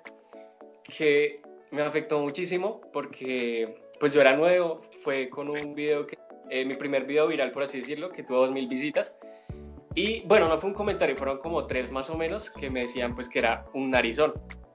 que 0.84 1.40
me 1.70 1.82
afectó 1.82 2.20
muchísimo 2.20 2.80
porque 2.92 3.82
pues 4.00 4.12
yo 4.12 4.20
era 4.20 4.36
nuevo, 4.36 4.82
fue 5.02 5.28
con 5.28 5.48
un 5.48 5.74
video 5.74 6.06
que, 6.06 6.16
eh, 6.50 6.64
mi 6.64 6.74
primer 6.74 7.04
video 7.04 7.26
viral 7.26 7.52
por 7.52 7.62
así 7.62 7.80
decirlo, 7.80 8.08
que 8.08 8.22
tuvo 8.22 8.40
2000 8.40 8.68
visitas 8.68 9.18
y 9.94 10.22
bueno, 10.22 10.48
no 10.48 10.58
fue 10.58 10.70
un 10.70 10.74
comentario, 10.74 11.16
fueron 11.16 11.38
como 11.38 11.66
tres 11.66 11.90
más 11.92 12.10
o 12.10 12.16
menos 12.16 12.50
que 12.50 12.68
me 12.68 12.80
decían 12.80 13.14
pues 13.14 13.28
que 13.28 13.38
era 13.38 13.64
un 13.74 13.90
narizón. 13.90 14.34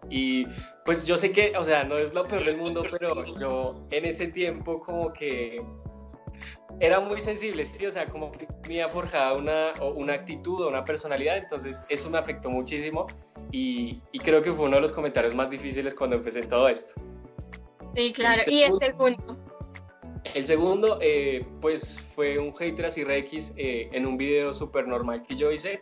Y 0.10 0.48
pues 0.86 1.06
yo 1.06 1.18
sé 1.18 1.32
que, 1.32 1.54
o 1.58 1.64
sea, 1.64 1.84
no 1.84 1.98
es 1.98 2.14
lo 2.14 2.26
peor 2.26 2.46
del 2.46 2.58
mundo, 2.58 2.84
pero 2.90 3.26
yo 3.38 3.86
en 3.92 4.06
ese 4.06 4.28
tiempo 4.28 4.82
como 4.82 5.12
que 5.14 5.62
era 6.80 7.02
muy 7.02 7.20
sensible, 7.20 7.66
sí, 7.66 7.86
o 7.86 7.92
sea, 7.92 8.08
como 8.08 8.32
que 8.32 8.48
me 8.68 8.82
había 8.82 8.88
forjado 8.88 9.38
una, 9.38 9.74
una 9.96 10.14
actitud 10.14 10.64
o 10.64 10.70
una 10.70 10.84
personalidad, 10.86 11.38
entonces 11.38 11.84
eso 11.90 12.10
me 12.10 12.18
afectó 12.18 12.50
muchísimo 12.50 13.06
y, 13.52 14.02
y, 14.14 14.20
creo 14.20 14.42
que 14.42 14.54
fue 14.54 14.68
uno 14.68 14.78
de 14.78 14.84
los 14.84 14.94
comentarios 14.94 15.36
más 15.36 15.50
difíciles 15.50 15.94
cuando 15.94 16.16
empecé 16.16 16.42
todo 16.42 16.70
esto. 16.70 16.94
Sí, 17.96 18.14
claro, 18.14 18.42
y 18.48 18.62
el 18.62 18.78
segundo. 18.78 19.38
El 20.24 20.46
segundo, 20.46 21.00
eh, 21.02 21.46
pues 21.62 22.08
fue 22.16 22.38
un 22.38 22.54
hater 22.56 22.86
así 22.86 23.04
Rex 23.04 23.54
eh, 23.58 23.90
en 23.92 24.06
un 24.06 24.18
video 24.18 24.54
súper 24.54 24.88
normal 24.88 25.24
que 25.24 25.36
yo 25.36 25.52
hice, 25.52 25.82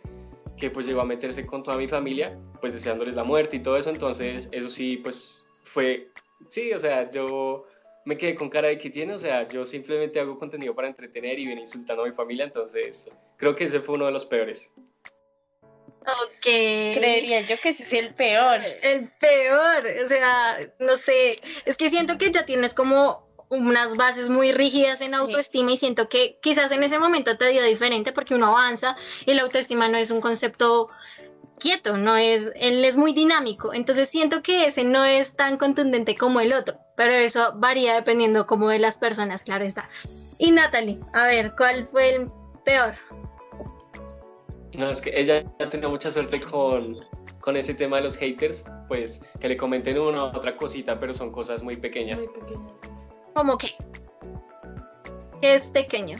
que 0.56 0.70
pues 0.70 0.86
llegó 0.86 1.00
a 1.00 1.04
meterse 1.04 1.44
con 1.44 1.62
toda 1.62 1.76
mi 1.76 1.88
familia, 1.88 2.38
pues 2.60 2.72
deseándoles 2.72 3.14
la 3.14 3.24
muerte 3.24 3.56
y 3.56 3.60
todo 3.60 3.76
eso, 3.76 3.90
entonces 3.90 4.48
eso 4.52 4.68
sí, 4.68 4.96
pues 4.98 5.44
fue, 5.62 6.08
sí, 6.50 6.72
o 6.72 6.78
sea, 6.78 7.10
yo 7.10 7.66
me 8.04 8.16
quedé 8.16 8.34
con 8.34 8.48
cara 8.48 8.68
de 8.68 8.78
que 8.78 8.90
tiene, 8.90 9.14
o 9.14 9.18
sea, 9.18 9.46
yo 9.48 9.64
simplemente 9.64 10.18
hago 10.18 10.38
contenido 10.38 10.74
para 10.74 10.88
entretener 10.88 11.38
y 11.38 11.46
viene 11.46 11.60
insultando 11.60 12.04
a 12.04 12.06
mi 12.06 12.12
familia, 12.12 12.44
entonces 12.44 13.10
creo 13.36 13.54
que 13.54 13.64
ese 13.64 13.80
fue 13.80 13.96
uno 13.96 14.06
de 14.06 14.12
los 14.12 14.24
peores. 14.24 14.72
Ok. 16.00 16.42
Creería 16.42 17.42
yo 17.42 17.58
que 17.60 17.68
ese 17.68 17.82
es 17.82 17.92
el 17.92 18.14
peor. 18.14 18.60
El 18.82 19.10
peor, 19.20 19.84
o 20.04 20.08
sea, 20.08 20.58
no 20.78 20.96
sé, 20.96 21.36
es 21.66 21.76
que 21.76 21.90
siento 21.90 22.16
que 22.16 22.32
ya 22.32 22.46
tienes 22.46 22.72
como 22.72 23.27
unas 23.50 23.96
bases 23.96 24.28
muy 24.28 24.52
rígidas 24.52 25.00
en 25.00 25.14
autoestima 25.14 25.72
y 25.72 25.76
siento 25.76 26.08
que 26.08 26.38
quizás 26.40 26.70
en 26.72 26.82
ese 26.82 26.98
momento 26.98 27.36
te 27.36 27.48
dio 27.48 27.62
diferente 27.64 28.12
porque 28.12 28.34
uno 28.34 28.48
avanza 28.48 28.96
y 29.26 29.34
la 29.34 29.42
autoestima 29.42 29.88
no 29.88 29.96
es 29.98 30.10
un 30.10 30.20
concepto 30.20 30.88
quieto, 31.58 31.96
no 31.96 32.16
es, 32.16 32.52
él 32.56 32.84
es 32.84 32.96
muy 32.96 33.12
dinámico, 33.12 33.74
entonces 33.74 34.08
siento 34.08 34.42
que 34.42 34.66
ese 34.66 34.84
no 34.84 35.04
es 35.04 35.34
tan 35.34 35.56
contundente 35.56 36.14
como 36.14 36.40
el 36.40 36.52
otro, 36.52 36.78
pero 36.96 37.12
eso 37.12 37.52
varía 37.56 37.94
dependiendo 37.94 38.46
como 38.46 38.68
de 38.68 38.78
las 38.78 38.96
personas, 38.96 39.42
claro 39.42 39.64
está. 39.64 39.88
Y 40.38 40.52
Natalie, 40.52 41.00
a 41.14 41.24
ver, 41.24 41.54
¿cuál 41.56 41.84
fue 41.84 42.14
el 42.14 42.26
peor? 42.64 42.94
No, 44.76 44.88
es 44.88 45.00
que 45.00 45.10
ella 45.18 45.44
ya 45.58 45.68
tenía 45.68 45.88
mucha 45.88 46.12
suerte 46.12 46.40
con, 46.40 46.96
con 47.40 47.56
ese 47.56 47.74
tema 47.74 47.96
de 47.96 48.04
los 48.04 48.16
haters, 48.16 48.64
pues 48.86 49.22
que 49.40 49.48
le 49.48 49.56
comenten 49.56 49.98
una 49.98 50.24
u 50.24 50.26
otra 50.28 50.56
cosita, 50.56 51.00
pero 51.00 51.12
son 51.12 51.32
cosas 51.32 51.62
muy 51.64 51.76
pequeñas. 51.76 52.20
Muy 52.20 52.28
pequeñas. 52.28 52.97
¿Cómo 53.38 53.56
que? 53.56 53.68
Es 55.42 55.68
pequeño. 55.68 56.16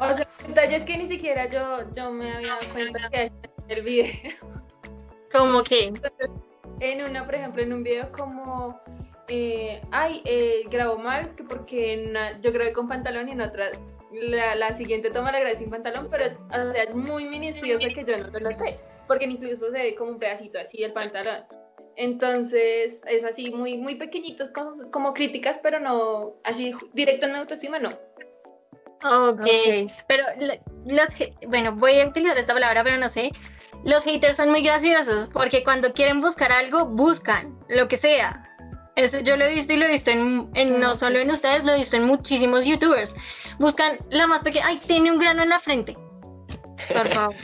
O 0.00 0.12
sea, 0.12 0.26
detalles 0.48 0.84
que 0.84 0.96
ni 0.96 1.06
siquiera 1.06 1.48
yo, 1.48 1.88
yo 1.94 2.10
me 2.10 2.32
había 2.32 2.54
dado 2.54 2.72
cuenta 2.72 3.08
que 3.08 3.22
en 3.22 3.32
el 3.68 3.82
video. 3.82 4.12
¿Cómo 5.32 5.62
que? 5.62 5.84
Entonces, 5.84 6.28
en 6.80 7.08
una, 7.08 7.24
por 7.24 7.36
ejemplo, 7.36 7.62
en 7.62 7.72
un 7.72 7.84
video 7.84 8.10
como, 8.10 8.82
eh, 9.28 9.80
ay, 9.92 10.22
eh, 10.24 10.62
grabo 10.68 10.98
mal, 10.98 11.36
que 11.36 11.44
porque 11.44 12.06
una, 12.08 12.40
yo 12.40 12.50
grabé 12.50 12.72
con 12.72 12.88
pantalón 12.88 13.28
y 13.28 13.32
en 13.32 13.42
otra, 13.42 13.66
la, 14.10 14.56
la 14.56 14.76
siguiente 14.76 15.12
toma 15.12 15.30
la 15.30 15.38
grabé 15.38 15.56
sin 15.56 15.70
pantalón, 15.70 16.08
pero 16.10 16.36
o 16.48 16.72
sea, 16.72 16.82
es 16.82 16.96
muy 16.96 17.26
minucioso 17.26 17.86
que 17.94 18.02
yo 18.02 18.18
no 18.18 18.26
lo 18.26 18.40
noté, 18.40 18.80
porque 19.06 19.26
incluso 19.26 19.66
se 19.66 19.70
ve 19.70 19.94
como 19.94 20.10
un 20.10 20.18
pedacito 20.18 20.58
así 20.58 20.78
del 20.82 20.92
pantalón. 20.92 21.44
Entonces, 21.96 23.00
es 23.06 23.24
así, 23.24 23.50
muy, 23.50 23.76
muy 23.76 23.96
pequeñitos 23.96 24.48
como, 24.50 24.90
como 24.90 25.12
críticas, 25.14 25.60
pero 25.62 25.80
no, 25.80 26.34
así 26.44 26.74
directo 26.92 27.26
en 27.26 27.36
autoestima, 27.36 27.78
no. 27.78 27.90
Ok, 29.02 29.46
pero 30.08 30.24
la- 30.38 30.58
los, 30.84 31.08
bueno, 31.48 31.72
voy 31.74 32.00
a 32.00 32.06
utilizar 32.08 32.36
esta 32.38 32.52
palabra, 32.52 32.84
pero 32.84 32.98
no 32.98 33.08
sé. 33.08 33.32
Los 33.84 34.04
haters 34.04 34.36
son 34.36 34.50
muy 34.50 34.62
graciosos 34.62 35.28
porque 35.32 35.64
cuando 35.64 35.94
quieren 35.94 36.20
buscar 36.20 36.52
algo, 36.52 36.84
buscan 36.84 37.58
lo 37.70 37.88
que 37.88 37.96
sea. 37.96 38.44
Eso 38.96 39.20
yo 39.20 39.36
lo 39.36 39.46
he 39.46 39.54
visto 39.54 39.72
y 39.72 39.76
lo 39.76 39.86
he 39.86 39.90
visto 39.90 40.10
en, 40.10 40.50
en- 40.54 40.80
no 40.80 40.92
solo 40.94 41.18
en 41.18 41.30
ustedes, 41.30 41.64
lo 41.64 41.72
he 41.72 41.76
visto 41.76 41.96
en 41.96 42.04
muchísimos 42.04 42.66
youtubers. 42.66 43.14
Buscan 43.58 43.96
la 44.10 44.26
más 44.26 44.42
pequeña, 44.42 44.66
ay, 44.66 44.78
tiene 44.86 45.10
un 45.10 45.18
grano 45.18 45.42
en 45.42 45.48
la 45.48 45.60
frente. 45.60 45.94
Por 46.92 47.08
favor. 47.14 47.34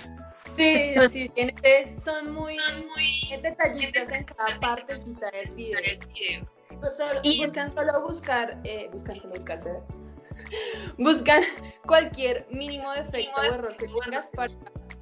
Sí, 0.56 0.92
Pues- 0.96 1.10
sí, 1.12 1.28
tiene- 1.30 1.54
es- 1.62 2.02
son 2.02 2.32
muy, 2.32 2.56
muy 2.88 3.40
detallistas 3.42 4.10
en 4.12 4.24
cada 4.24 4.58
partecita 4.60 5.30
del 5.30 5.50
video. 5.54 5.78
No 6.80 6.90
solo- 6.90 7.20
Y- 7.22 7.40
buscan 7.44 7.70
solo 7.70 8.02
buscar, 8.02 8.60
eh, 8.64 8.88
buscan 8.92 9.18
solo 9.20 9.34
buscar, 9.34 9.62
¿verdad? 9.64 9.82
Buscan 10.98 11.42
cualquier 11.86 12.46
mínimo 12.50 12.92
defecto 12.92 13.40
o 13.40 13.42
error 13.44 13.76
que 13.76 13.88
tengas 13.88 14.28
para 14.28 14.52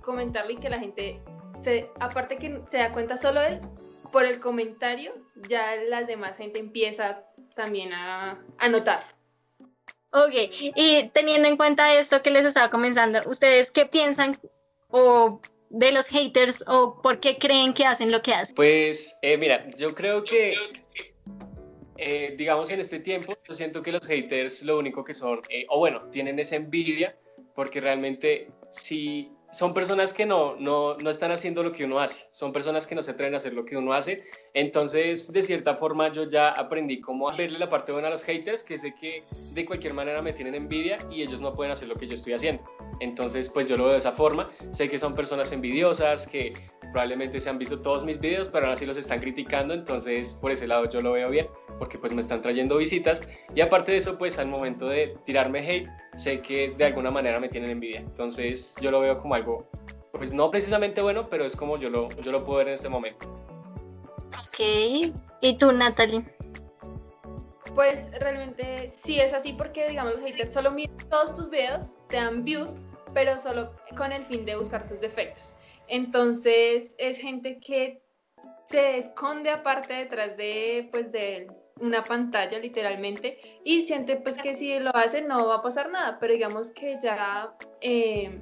comentarlo 0.01 0.53
y 0.53 0.57
que 0.57 0.69
la 0.71 0.79
gente, 0.79 1.21
se, 1.63 1.91
aparte 2.01 2.37
que 2.37 2.61
se 2.71 2.79
da 2.79 2.93
cuenta 2.93 3.17
solo 3.19 3.41
él, 3.43 3.61
por 4.13 4.25
el 4.25 4.39
comentario, 4.41 5.13
ya 5.49 5.75
la 5.89 6.05
demás 6.05 6.37
gente 6.37 6.61
empieza 6.61 7.25
también 7.57 7.93
a, 7.93 8.43
a 8.59 8.69
notar. 8.69 9.05
Ok, 10.13 10.33
y 10.77 11.09
teniendo 11.13 11.49
en 11.49 11.57
cuenta 11.57 11.93
esto 11.95 12.23
que 12.23 12.31
les 12.31 12.45
estaba 12.45 12.71
comenzando, 12.71 13.19
¿ustedes 13.27 13.73
qué 13.73 13.85
piensan 13.87 14.39
o 14.97 15.41
de 15.71 15.91
los 15.91 16.07
haters 16.07 16.63
o 16.69 17.03
por 17.03 17.19
qué 17.19 17.37
creen 17.37 17.75
que 17.75 17.85
hacen 17.85 18.13
lo 18.13 18.23
que 18.23 18.33
hacen? 18.33 18.55
Pues 18.55 19.19
eh, 19.23 19.37
mira, 19.37 19.69
yo 19.77 19.93
creo 19.93 20.23
que, 20.23 20.55
eh, 21.97 22.35
digamos 22.39 22.71
en 22.71 22.79
este 22.79 23.01
tiempo, 23.01 23.37
yo 23.49 23.55
siento 23.55 23.83
que 23.83 23.91
los 23.91 24.07
haters 24.07 24.63
lo 24.63 24.79
único 24.79 25.05
que 25.05 25.13
son, 25.13 25.43
eh, 25.49 25.67
o 25.69 25.81
bueno, 25.81 25.99
tienen 26.11 26.39
esa 26.39 26.55
envidia, 26.57 27.13
porque 27.57 27.81
realmente 27.81 28.47
si 28.71 29.31
son 29.55 29.73
personas 29.73 30.13
que 30.13 30.27
no, 30.27 30.57
no, 30.57 30.97
no 30.97 31.11
están 31.11 31.31
haciendo 31.31 31.63
lo 31.63 31.73
que 31.73 31.85
uno 31.85 32.01
hace, 32.01 32.27
son 32.33 32.53
personas 32.53 32.87
que 32.87 32.95
no 32.95 33.03
se 33.03 33.13
atreven 33.13 33.35
a 33.35 33.37
hacer 33.37 33.53
lo 33.53 33.65
que 33.65 33.77
uno 33.77 33.93
hace. 33.93 34.25
Entonces, 34.53 35.33
de 35.33 35.43
cierta 35.43 35.77
forma, 35.77 36.09
yo 36.13 36.29
ya 36.29 36.49
aprendí 36.49 37.01
cómo 37.01 37.31
verle 37.37 37.59
la 37.59 37.69
parte 37.69 37.93
buena 37.93 38.09
a 38.09 38.11
los 38.11 38.25
haters, 38.25 38.63
que 38.63 38.79
sé 38.79 38.95
que 38.95 39.23
de 39.53 39.65
cualquier 39.65 39.95
manera 39.95 40.23
me 40.23 40.33
tienen 40.33 40.55
envidia 40.55 40.99
y 41.11 41.23
ellos 41.23 41.41
no 41.41 41.53
pueden 41.53 41.73
hacer 41.73 41.89
lo 41.89 41.95
que 41.95 42.07
yo 42.07 42.15
estoy 42.15 42.33
haciendo. 42.33 42.65
Entonces, 43.01 43.49
pues 43.49 43.69
yo 43.69 43.77
lo 43.77 43.85
veo 43.85 43.93
de 43.93 43.99
esa 43.99 44.13
forma. 44.13 44.51
Sé 44.73 44.89
que 44.89 44.99
son 44.99 45.15
personas 45.15 45.53
envidiosas, 45.53 46.27
que 46.27 46.53
probablemente 46.95 47.41
se 47.41 47.51
han 47.51 47.59
visto 47.59 47.81
todos 47.81 48.05
mis 48.05 48.21
videos, 48.21 48.49
pero 48.49 48.67
aún 48.67 48.75
así 48.77 48.87
los 48.87 48.97
están 48.97 49.19
criticando, 49.19 49.75
entonces 49.75 50.37
por 50.37 50.53
ese 50.53 50.69
lado 50.69 50.89
yo 50.89 51.01
lo 51.01 51.11
veo 51.11 51.29
bien, 51.29 51.49
porque 51.81 51.99
pues 51.99 52.15
me 52.15 52.21
están 52.21 52.41
trayendo 52.41 52.77
visitas. 52.77 53.29
Y 53.53 53.63
aparte 53.63 53.91
de 53.91 53.99
eso, 53.99 54.17
pues 54.17 54.39
al 54.39 54.47
momento 54.47 54.87
de 54.87 55.13
tirarme 55.25 55.59
hate, 55.69 55.89
sé 56.15 56.41
que 56.41 56.71
de 56.71 56.85
alguna 56.85 57.11
manera 57.11 57.41
me 57.41 57.49
tienen 57.49 57.73
envidia. 57.73 57.99
Entonces 57.99 58.77
yo 58.81 58.93
lo 58.93 59.01
veo 59.01 59.19
como 59.19 59.35
algo, 59.35 59.69
pues 60.13 60.33
no 60.33 60.53
precisamente 60.53 61.03
bueno, 61.03 61.27
pero 61.27 61.45
es 61.45 61.57
como 61.57 61.77
yo 61.79 61.91
lo, 61.91 62.09
yo 62.23 62.31
lo 62.31 62.45
puedo 62.45 62.59
ver 62.59 62.69
en 62.69 62.75
este 62.75 62.89
momento. 62.89 63.27
Ok, 64.47 64.61
¿y 65.41 65.59
tú 65.59 65.73
Natalie? 65.73 66.25
Pues 67.75 68.09
realmente 68.21 68.89
sí 68.89 69.19
es 69.19 69.35
así 69.35 69.53
porque 69.53 69.89
digamos 69.89 70.13
los 70.13 70.23
haters 70.23 70.55
solo 70.55 70.71
miran 70.71 70.97
todos 71.11 71.35
tus 71.35 71.51
videos, 71.51 71.87
te 72.07 72.19
dan 72.19 72.45
views, 72.45 72.77
pero 73.13 73.37
solo 73.37 73.73
con 73.97 74.13
el 74.13 74.25
fin 74.27 74.45
de 74.45 74.55
buscar 74.55 74.87
tus 74.87 75.01
defectos. 75.01 75.57
Entonces 75.88 76.95
es 76.99 77.19
gente 77.19 77.61
que 77.61 78.03
se 78.67 78.99
esconde 78.99 79.50
aparte 79.50 79.95
detrás 79.95 80.37
de, 80.37 80.88
pues, 80.91 81.12
de 81.12 81.47
una 81.81 82.05
pantalla 82.05 82.59
literalmente 82.59 83.38
y 83.64 83.87
siente 83.87 84.17
pues 84.17 84.37
que 84.37 84.55
si 84.55 84.79
lo 84.79 84.95
hace 84.95 85.23
no 85.23 85.49
va 85.49 85.57
a 85.57 85.62
pasar 85.62 85.91
nada, 85.91 86.19
pero 86.21 86.33
digamos 86.33 86.71
que 86.71 86.99
ya 87.03 87.53
eh, 87.81 88.41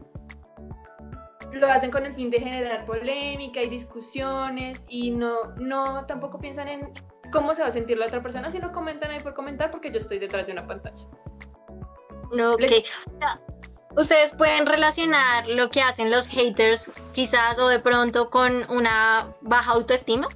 lo 1.52 1.66
hacen 1.66 1.90
con 1.90 2.04
el 2.06 2.14
fin 2.14 2.30
de 2.30 2.40
generar 2.40 2.84
polémica 2.84 3.62
y 3.62 3.68
discusiones 3.68 4.80
y 4.88 5.11
no, 5.11 5.54
no 5.56 6.06
tampoco 6.06 6.38
piensan 6.38 6.68
en 6.68 6.92
cómo 7.32 7.54
se 7.54 7.62
va 7.62 7.68
a 7.68 7.72
sentir 7.72 7.96
la 7.99 8.06
otra 8.06 8.22
persona, 8.22 8.50
sino 8.50 8.70
comentan 8.72 9.11
ahí 9.11 9.20
por 9.20 9.34
comentar 9.34 9.70
porque 9.70 9.90
yo 9.90 9.99
estoy 9.99 10.18
detrás 10.18 10.46
de 10.46 10.52
una 10.52 10.66
pantalla. 10.66 11.06
Ok. 12.32 12.62
Ustedes 13.96 14.34
pueden 14.34 14.66
relacionar 14.66 15.46
lo 15.49 15.70
que 15.70 15.82
hacen 15.82 16.11
los 16.11 16.28
haters 16.28 16.90
quizás 17.12 17.58
o 17.58 17.68
de 17.68 17.78
pronto 17.78 18.30
con 18.30 18.64
una 18.70 19.32
baja 19.42 19.72
autoestima. 19.72 20.28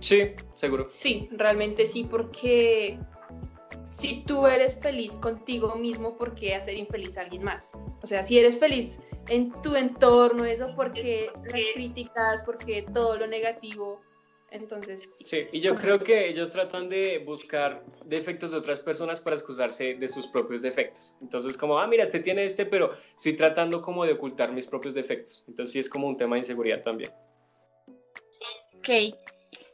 Sí, 0.00 0.32
seguro. 0.54 0.88
Sí, 0.90 1.28
realmente 1.32 1.86
sí, 1.86 2.06
porque 2.10 2.98
si 3.90 4.22
tú 4.24 4.46
eres 4.46 4.78
feliz 4.80 5.12
contigo 5.16 5.74
mismo, 5.74 6.16
¿por 6.16 6.34
qué 6.34 6.54
hacer 6.54 6.76
infeliz 6.76 7.16
a 7.18 7.22
alguien 7.22 7.44
más? 7.44 7.72
O 8.02 8.06
sea, 8.06 8.24
si 8.24 8.38
eres 8.38 8.58
feliz 8.58 8.98
en 9.28 9.52
tu 9.62 9.76
entorno, 9.76 10.44
eso 10.44 10.72
porque 10.74 11.30
las 11.44 11.62
críticas, 11.74 12.42
porque 12.42 12.82
todo 12.82 13.16
lo 13.16 13.26
negativo 13.26 14.00
entonces, 14.50 15.06
sí. 15.24 15.46
y 15.52 15.60
yo 15.60 15.74
creo 15.74 15.98
que 15.98 16.28
ellos 16.28 16.52
tratan 16.52 16.88
de 16.88 17.18
buscar 17.18 17.82
defectos 18.06 18.52
de 18.52 18.56
otras 18.56 18.80
personas 18.80 19.20
para 19.20 19.36
excusarse 19.36 19.94
de 19.94 20.08
sus 20.08 20.26
propios 20.26 20.62
defectos. 20.62 21.14
Entonces, 21.20 21.58
como, 21.58 21.78
ah, 21.78 21.86
mira, 21.86 22.04
este 22.04 22.20
tiene 22.20 22.44
este, 22.44 22.64
pero 22.64 22.96
estoy 23.14 23.34
tratando 23.34 23.82
como 23.82 24.06
de 24.06 24.14
ocultar 24.14 24.52
mis 24.52 24.66
propios 24.66 24.94
defectos. 24.94 25.44
Entonces, 25.48 25.72
sí 25.72 25.78
es 25.80 25.90
como 25.90 26.08
un 26.08 26.16
tema 26.16 26.36
de 26.36 26.40
inseguridad 26.40 26.82
también. 26.82 27.10
Ok. 28.78 29.14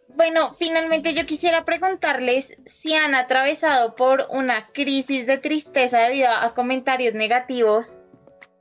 Bueno, 0.08 0.54
finalmente 0.54 1.14
yo 1.14 1.24
quisiera 1.24 1.64
preguntarles 1.64 2.56
si 2.66 2.94
han 2.94 3.14
atravesado 3.14 3.94
por 3.94 4.26
una 4.30 4.66
crisis 4.66 5.26
de 5.26 5.38
tristeza 5.38 6.00
debido 6.00 6.30
a 6.30 6.52
comentarios 6.54 7.14
negativos 7.14 7.96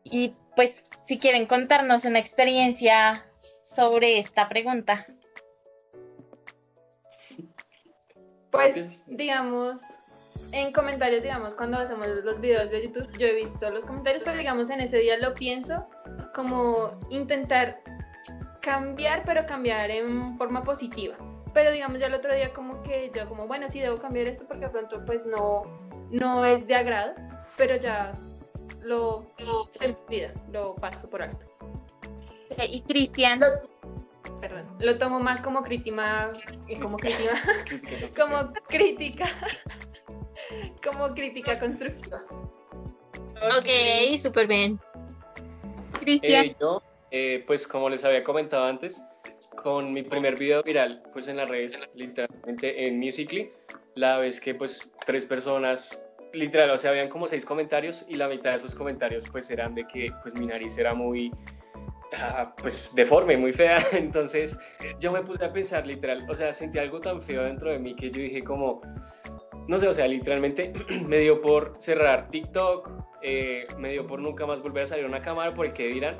y 0.03 0.33
pues 0.55 0.89
si 1.05 1.17
quieren 1.17 1.45
contarnos 1.45 2.05
una 2.05 2.19
experiencia 2.19 3.25
sobre 3.61 4.19
esta 4.19 4.47
pregunta. 4.47 5.05
Pues, 8.53 9.03
digamos, 9.07 9.81
en 10.51 10.71
comentarios, 10.71 11.23
digamos, 11.23 11.55
cuando 11.55 11.79
hacemos 11.79 12.05
los 12.07 12.39
videos 12.39 12.69
de 12.69 12.83
YouTube, 12.83 13.09
yo 13.17 13.25
he 13.25 13.33
visto 13.33 13.67
los 13.71 13.83
comentarios, 13.83 14.21
pero 14.23 14.37
digamos, 14.37 14.69
en 14.69 14.79
ese 14.79 14.99
día 14.99 15.17
lo 15.17 15.33
pienso 15.33 15.87
como 16.35 16.91
intentar 17.09 17.81
cambiar, 18.61 19.23
pero 19.25 19.47
cambiar 19.47 19.89
en 19.89 20.37
forma 20.37 20.63
positiva. 20.63 21.15
Pero 21.51 21.71
digamos, 21.71 21.99
ya 21.99 22.05
el 22.05 22.13
otro 22.13 22.33
día 22.35 22.53
como 22.53 22.83
que 22.83 23.11
yo 23.15 23.27
como, 23.27 23.47
bueno, 23.47 23.67
sí, 23.69 23.79
debo 23.79 23.97
cambiar 23.97 24.29
esto 24.29 24.45
porque 24.47 24.67
pronto 24.69 25.03
pues 25.03 25.25
no, 25.25 25.63
no 26.11 26.45
es 26.45 26.67
de 26.67 26.75
agrado, 26.75 27.15
pero 27.57 27.75
ya 27.77 28.13
lo, 28.83 29.25
lo 29.39 29.67
se 29.79 30.31
lo 30.51 30.75
paso 30.75 31.09
por 31.09 31.23
alto. 31.23 31.43
Y 32.69 32.83
Cristian, 32.83 33.41
perdón, 34.43 34.67
lo 34.79 34.97
tomo 34.97 35.21
más 35.21 35.39
como 35.39 35.63
crítica, 35.63 36.33
eh, 36.67 36.77
como 36.77 36.97
crítica, 36.97 37.31
como 38.19 38.51
crítica, 38.67 39.25
como 40.83 41.13
crítica 41.13 41.59
constructiva. 41.59 42.21
Ok, 43.57 44.17
súper 44.17 44.47
bien. 44.47 44.79
Cristian. 46.01 46.45
Eh, 46.45 46.55
yo, 46.59 46.83
eh, 47.11 47.43
pues 47.47 47.65
como 47.65 47.89
les 47.89 48.03
había 48.03 48.21
comentado 48.25 48.65
antes, 48.65 49.01
con 49.63 49.93
mi 49.93 50.03
primer 50.03 50.37
video 50.37 50.61
viral, 50.61 51.01
pues 51.13 51.29
en 51.29 51.37
las 51.37 51.49
redes, 51.49 51.89
literalmente 51.95 52.85
en 52.85 52.99
Musically, 52.99 53.49
la 53.95 54.17
vez 54.17 54.41
que 54.41 54.55
pues 54.55 54.91
tres 55.05 55.25
personas, 55.25 56.05
literal, 56.33 56.69
o 56.71 56.77
sea, 56.77 56.91
habían 56.91 57.07
como 57.07 57.27
seis 57.27 57.45
comentarios 57.45 58.05
y 58.09 58.15
la 58.15 58.27
mitad 58.27 58.49
de 58.49 58.57
esos 58.57 58.75
comentarios 58.75 59.23
pues 59.29 59.49
eran 59.51 59.73
de 59.73 59.85
que 59.85 60.11
pues 60.21 60.33
mi 60.37 60.47
nariz 60.47 60.77
era 60.77 60.93
muy 60.93 61.31
Ah, 62.15 62.53
pues 62.57 62.91
deforme, 62.93 63.37
muy 63.37 63.53
fea. 63.53 63.79
Entonces 63.93 64.57
yo 64.99 65.11
me 65.11 65.21
puse 65.21 65.45
a 65.45 65.51
pensar 65.51 65.85
literal, 65.85 66.25
o 66.29 66.35
sea, 66.35 66.53
sentí 66.53 66.79
algo 66.79 66.99
tan 66.99 67.21
feo 67.21 67.43
dentro 67.43 67.71
de 67.71 67.79
mí 67.79 67.95
que 67.95 68.11
yo 68.11 68.21
dije 68.21 68.43
como, 68.43 68.81
no 69.67 69.79
sé, 69.79 69.87
o 69.87 69.93
sea, 69.93 70.07
literalmente 70.07 70.73
me 71.07 71.19
dio 71.19 71.41
por 71.41 71.73
cerrar 71.79 72.29
TikTok, 72.29 72.89
eh, 73.21 73.67
me 73.77 73.91
dio 73.91 74.05
por 74.05 74.19
nunca 74.19 74.45
más 74.45 74.61
volver 74.61 74.83
a 74.83 74.87
salir 74.87 75.05
a 75.05 75.07
una 75.07 75.21
cámara 75.21 75.53
por 75.53 75.65
el 75.65 75.73
que 75.73 75.87
dirán. 75.87 76.17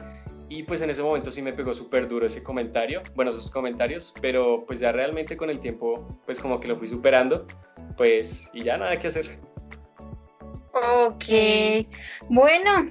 Y 0.50 0.64
pues 0.64 0.82
en 0.82 0.90
ese 0.90 1.02
momento 1.02 1.32
sí 1.32 1.42
me 1.42 1.54
pegó 1.54 1.74
súper 1.74 2.08
duro 2.08 2.28
ese 2.28 2.44
comentario, 2.44 3.02
bueno, 3.16 3.32
esos 3.32 3.50
comentarios, 3.50 4.14
pero 4.22 4.66
pues 4.68 4.80
ya 4.80 4.92
realmente 4.92 5.36
con 5.36 5.50
el 5.50 5.60
tiempo 5.60 6.08
pues 6.26 6.40
como 6.40 6.60
que 6.60 6.68
lo 6.68 6.78
fui 6.78 6.88
superando, 6.88 7.48
pues 7.98 8.50
y 8.54 8.64
ya 8.64 8.78
nada 8.78 9.00
que 9.00 9.08
hacer. 9.08 9.40
Ok, 10.74 11.26
bueno, 12.30 12.90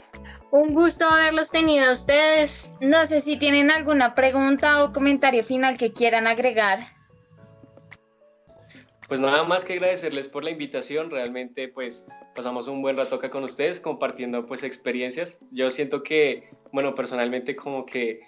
un 0.53 0.75
gusto 0.75 1.07
haberlos 1.07 1.51
tenido 1.51 1.89
a 1.89 1.93
ustedes. 1.93 2.73
No 2.81 3.07
sé 3.07 3.23
si 3.23 3.39
tienen 3.39 3.71
alguna 3.71 4.15
pregunta 4.15 4.85
o 4.85 4.93
comentario 4.93 5.43
final 5.43 5.79
que 5.79 5.93
quieran 5.93 6.27
agregar. 6.27 6.79
Pues 9.09 9.19
nada 9.19 9.45
más 9.45 9.65
que 9.65 9.73
agradecerles 9.75 10.29
por 10.29 10.45
la 10.45 10.51
invitación. 10.51 11.11
Realmente 11.11 11.69
pues 11.69 12.07
pasamos 12.35 12.69
un 12.69 12.83
buen 12.83 12.99
rato 12.99 13.17
acá 13.17 13.31
con 13.31 13.45
ustedes 13.45 13.81
compartiendo 13.81 14.45
pues 14.45 14.63
experiencias. 14.63 15.43
Yo 15.53 15.71
siento 15.71 16.03
que, 16.03 16.51
bueno, 16.71 16.95
personalmente 16.95 17.57
como 17.57 17.87
que 17.87 18.21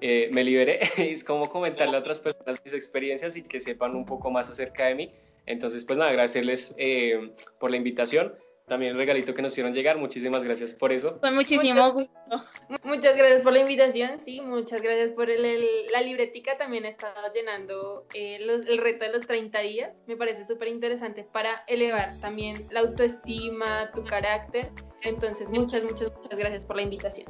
eh, 0.00 0.30
me 0.32 0.44
liberé. 0.44 0.80
es 0.98 1.24
como 1.24 1.48
comentarle 1.48 1.96
a 1.96 2.00
otras 2.00 2.20
personas 2.20 2.60
mis 2.64 2.74
experiencias 2.74 3.36
y 3.36 3.42
que 3.42 3.58
sepan 3.58 3.96
un 3.96 4.06
poco 4.06 4.30
más 4.30 4.48
acerca 4.48 4.86
de 4.86 4.94
mí. 4.94 5.12
Entonces 5.46 5.84
pues 5.84 5.98
nada, 5.98 6.12
agradecerles 6.12 6.76
eh, 6.78 7.32
por 7.58 7.72
la 7.72 7.76
invitación 7.76 8.34
también 8.72 8.92
el 8.92 8.96
regalito 8.98 9.34
que 9.34 9.42
nos 9.42 9.52
hicieron 9.52 9.74
llegar. 9.74 9.98
Muchísimas 9.98 10.42
gracias 10.44 10.72
por 10.72 10.94
eso. 10.94 11.18
Fue 11.20 11.30
muchísimo 11.30 11.92
gusto. 11.92 12.10
Muchas 12.84 13.14
gracias 13.18 13.42
por 13.42 13.52
la 13.52 13.60
invitación, 13.60 14.18
sí, 14.18 14.40
muchas 14.40 14.80
gracias 14.80 15.10
por 15.10 15.28
el, 15.28 15.66
la 15.92 16.00
libretica. 16.00 16.56
También 16.56 16.86
he 16.86 16.88
estado 16.88 17.14
llenando 17.34 18.06
eh, 18.14 18.38
el 18.40 18.78
reto 18.78 19.04
de 19.04 19.12
los 19.12 19.26
30 19.26 19.58
días. 19.58 19.92
Me 20.06 20.16
parece 20.16 20.46
súper 20.46 20.68
interesante 20.68 21.22
para 21.22 21.64
elevar 21.66 22.18
también 22.22 22.66
la 22.70 22.80
autoestima, 22.80 23.90
tu 23.92 24.02
carácter. 24.04 24.70
Entonces, 25.02 25.50
muchas, 25.50 25.84
muchas, 25.84 26.10
muchas 26.16 26.38
gracias 26.38 26.64
por 26.64 26.76
la 26.76 26.82
invitación. 26.82 27.26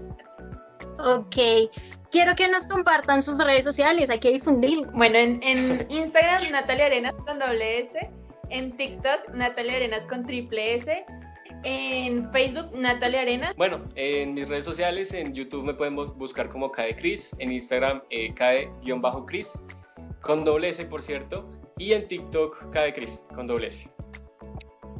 Ok, 1.04 1.36
quiero 2.12 2.36
que 2.36 2.46
nos 2.46 2.68
compartan 2.68 3.20
sus 3.20 3.42
redes 3.42 3.64
sociales, 3.64 4.10
hay 4.10 4.20
que 4.20 4.30
difundir. 4.30 4.86
Bueno, 4.92 5.18
en, 5.18 5.42
en 5.42 5.90
Instagram, 5.90 6.52
Natalia 6.52 6.86
Arenas 6.86 7.14
con 7.26 7.40
doble 7.40 7.80
S. 7.80 7.98
En 8.50 8.76
TikTok, 8.76 9.30
Natalia 9.34 9.74
Arenas 9.74 10.04
con 10.04 10.22
triple 10.22 10.76
S 10.76 11.04
en 11.64 12.30
Facebook, 12.32 12.76
Natalia 12.76 13.22
Arena. 13.22 13.54
Bueno, 13.56 13.84
en 13.94 14.34
mis 14.34 14.48
redes 14.48 14.64
sociales, 14.64 15.12
en 15.14 15.34
YouTube 15.34 15.64
me 15.64 15.74
pueden 15.74 15.94
buscar 15.94 16.48
como 16.48 16.70
Cade 16.70 16.94
Cris, 16.94 17.34
en 17.38 17.52
Instagram 17.52 18.02
eh, 18.10 18.32
Cade-Cris, 18.34 19.58
con 20.20 20.44
doble 20.44 20.68
S 20.70 20.84
por 20.86 21.02
cierto, 21.02 21.48
y 21.78 21.92
en 21.92 22.08
TikTok 22.08 22.70
Cade 22.70 22.94
Cris, 22.94 23.18
con 23.34 23.46
doble 23.46 23.68
S. 23.68 23.88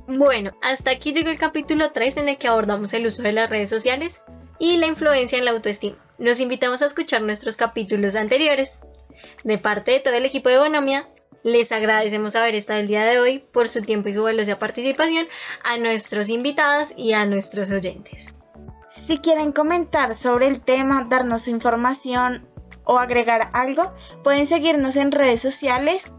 Bueno, 0.09 0.51
hasta 0.63 0.91
aquí 0.91 1.13
llegó 1.13 1.31
el 1.31 1.39
capítulo 1.39 1.93
3 1.93 2.19
en 2.19 2.29
el 2.29 2.37
que 2.37 2.49
abordamos 2.49 2.93
el 2.93 3.07
uso 3.07 3.23
de 3.23 3.33
las 3.33 3.49
redes 3.49 3.71
sociales 3.71 4.23
y 4.59 4.77
la 4.77 4.87
influencia 4.87 5.39
en 5.39 5.45
la 5.45 5.53
autoestima. 5.53 5.97
Los 6.19 6.41
invitamos 6.41 6.83
a 6.83 6.87
escuchar 6.87 7.23
nuestros 7.23 7.57
capítulos 7.57 8.15
anteriores. 8.15 8.81
De 9.45 9.59
parte 9.59 9.93
de 9.93 10.01
todo 10.01 10.15
el 10.15 10.25
equipo 10.25 10.49
de 10.49 10.59
Bonomia, 10.59 11.09
les 11.43 11.73
agradecemos 11.73 12.37
haber 12.37 12.55
estado 12.55 12.81
el 12.81 12.89
día 12.89 13.05
de 13.05 13.19
hoy 13.19 13.39
por 13.39 13.69
su 13.69 13.83
tiempo 13.83 14.09
y 14.09 14.15
su 14.15 14.23
valiosa 14.23 14.59
participación 14.59 15.27
a 15.65 15.77
nuestros 15.77 16.29
invitados 16.29 16.95
y 16.97 17.13
a 17.13 17.25
nuestros 17.25 17.71
oyentes. 17.71 18.33
Si 18.89 19.19
quieren 19.19 19.53
comentar 19.53 20.15
sobre 20.15 20.47
el 20.47 20.61
tema, 20.61 21.07
darnos 21.09 21.43
su 21.43 21.51
información 21.51 22.47
o 22.85 22.99
agregar 22.99 23.51
algo, 23.53 23.93
pueden 24.23 24.47
seguirnos 24.47 24.97
en 24.97 25.13
redes 25.13 25.41
sociales. 25.41 26.11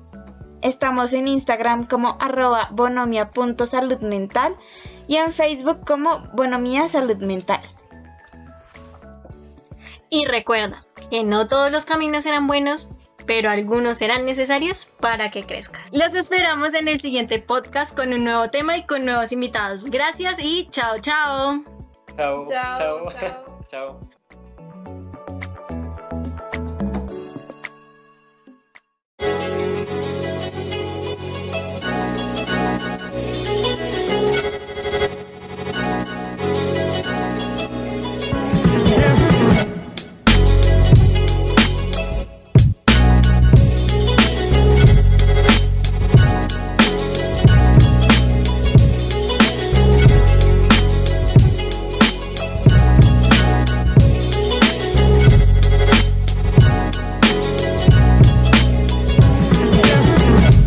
Estamos 0.62 1.14
en 1.14 1.28
Instagram 1.28 1.86
como 1.86 2.18
arroba 2.20 2.70
bonomia.saludmental 2.72 4.56
y 5.08 5.18
en 5.18 5.32
Facebook 5.32 5.86
como 5.86 6.20
Bonomia 6.34 6.88
Salud 6.88 7.18
Mental. 7.18 7.62
Y 10.10 10.26
recuerda 10.26 10.80
que 11.10 11.24
no 11.24 11.48
todos 11.48 11.72
los 11.72 11.86
caminos 11.86 12.24
serán 12.24 12.48
buenos, 12.48 12.90
pero 13.26 13.50
algunos 13.50 13.98
serán 13.98 14.26
necesarios 14.26 14.86
para 15.00 15.32
que 15.32 15.44
crezcas. 15.44 15.82
Los 15.92 16.16
esperamos 16.16 16.74
en 16.74 16.88
el 16.88 17.00
siguiente 17.02 17.40
podcast 17.40 17.96
con 17.96 18.14
un 18.14 18.24
nuevo 18.24 18.50
tema 18.50 18.78
y 18.78 18.86
con 18.86 19.06
nuevos 19.06 19.32
invitados. 19.32 19.86
Gracias 19.86 20.36
y 20.40 20.68
chao, 20.72 20.98
chao. 21.00 21.64
Chao. 22.18 22.46
Chao. 22.48 22.78
Chao. 22.78 23.14
chao. 23.20 23.60
chao. 23.72 24.13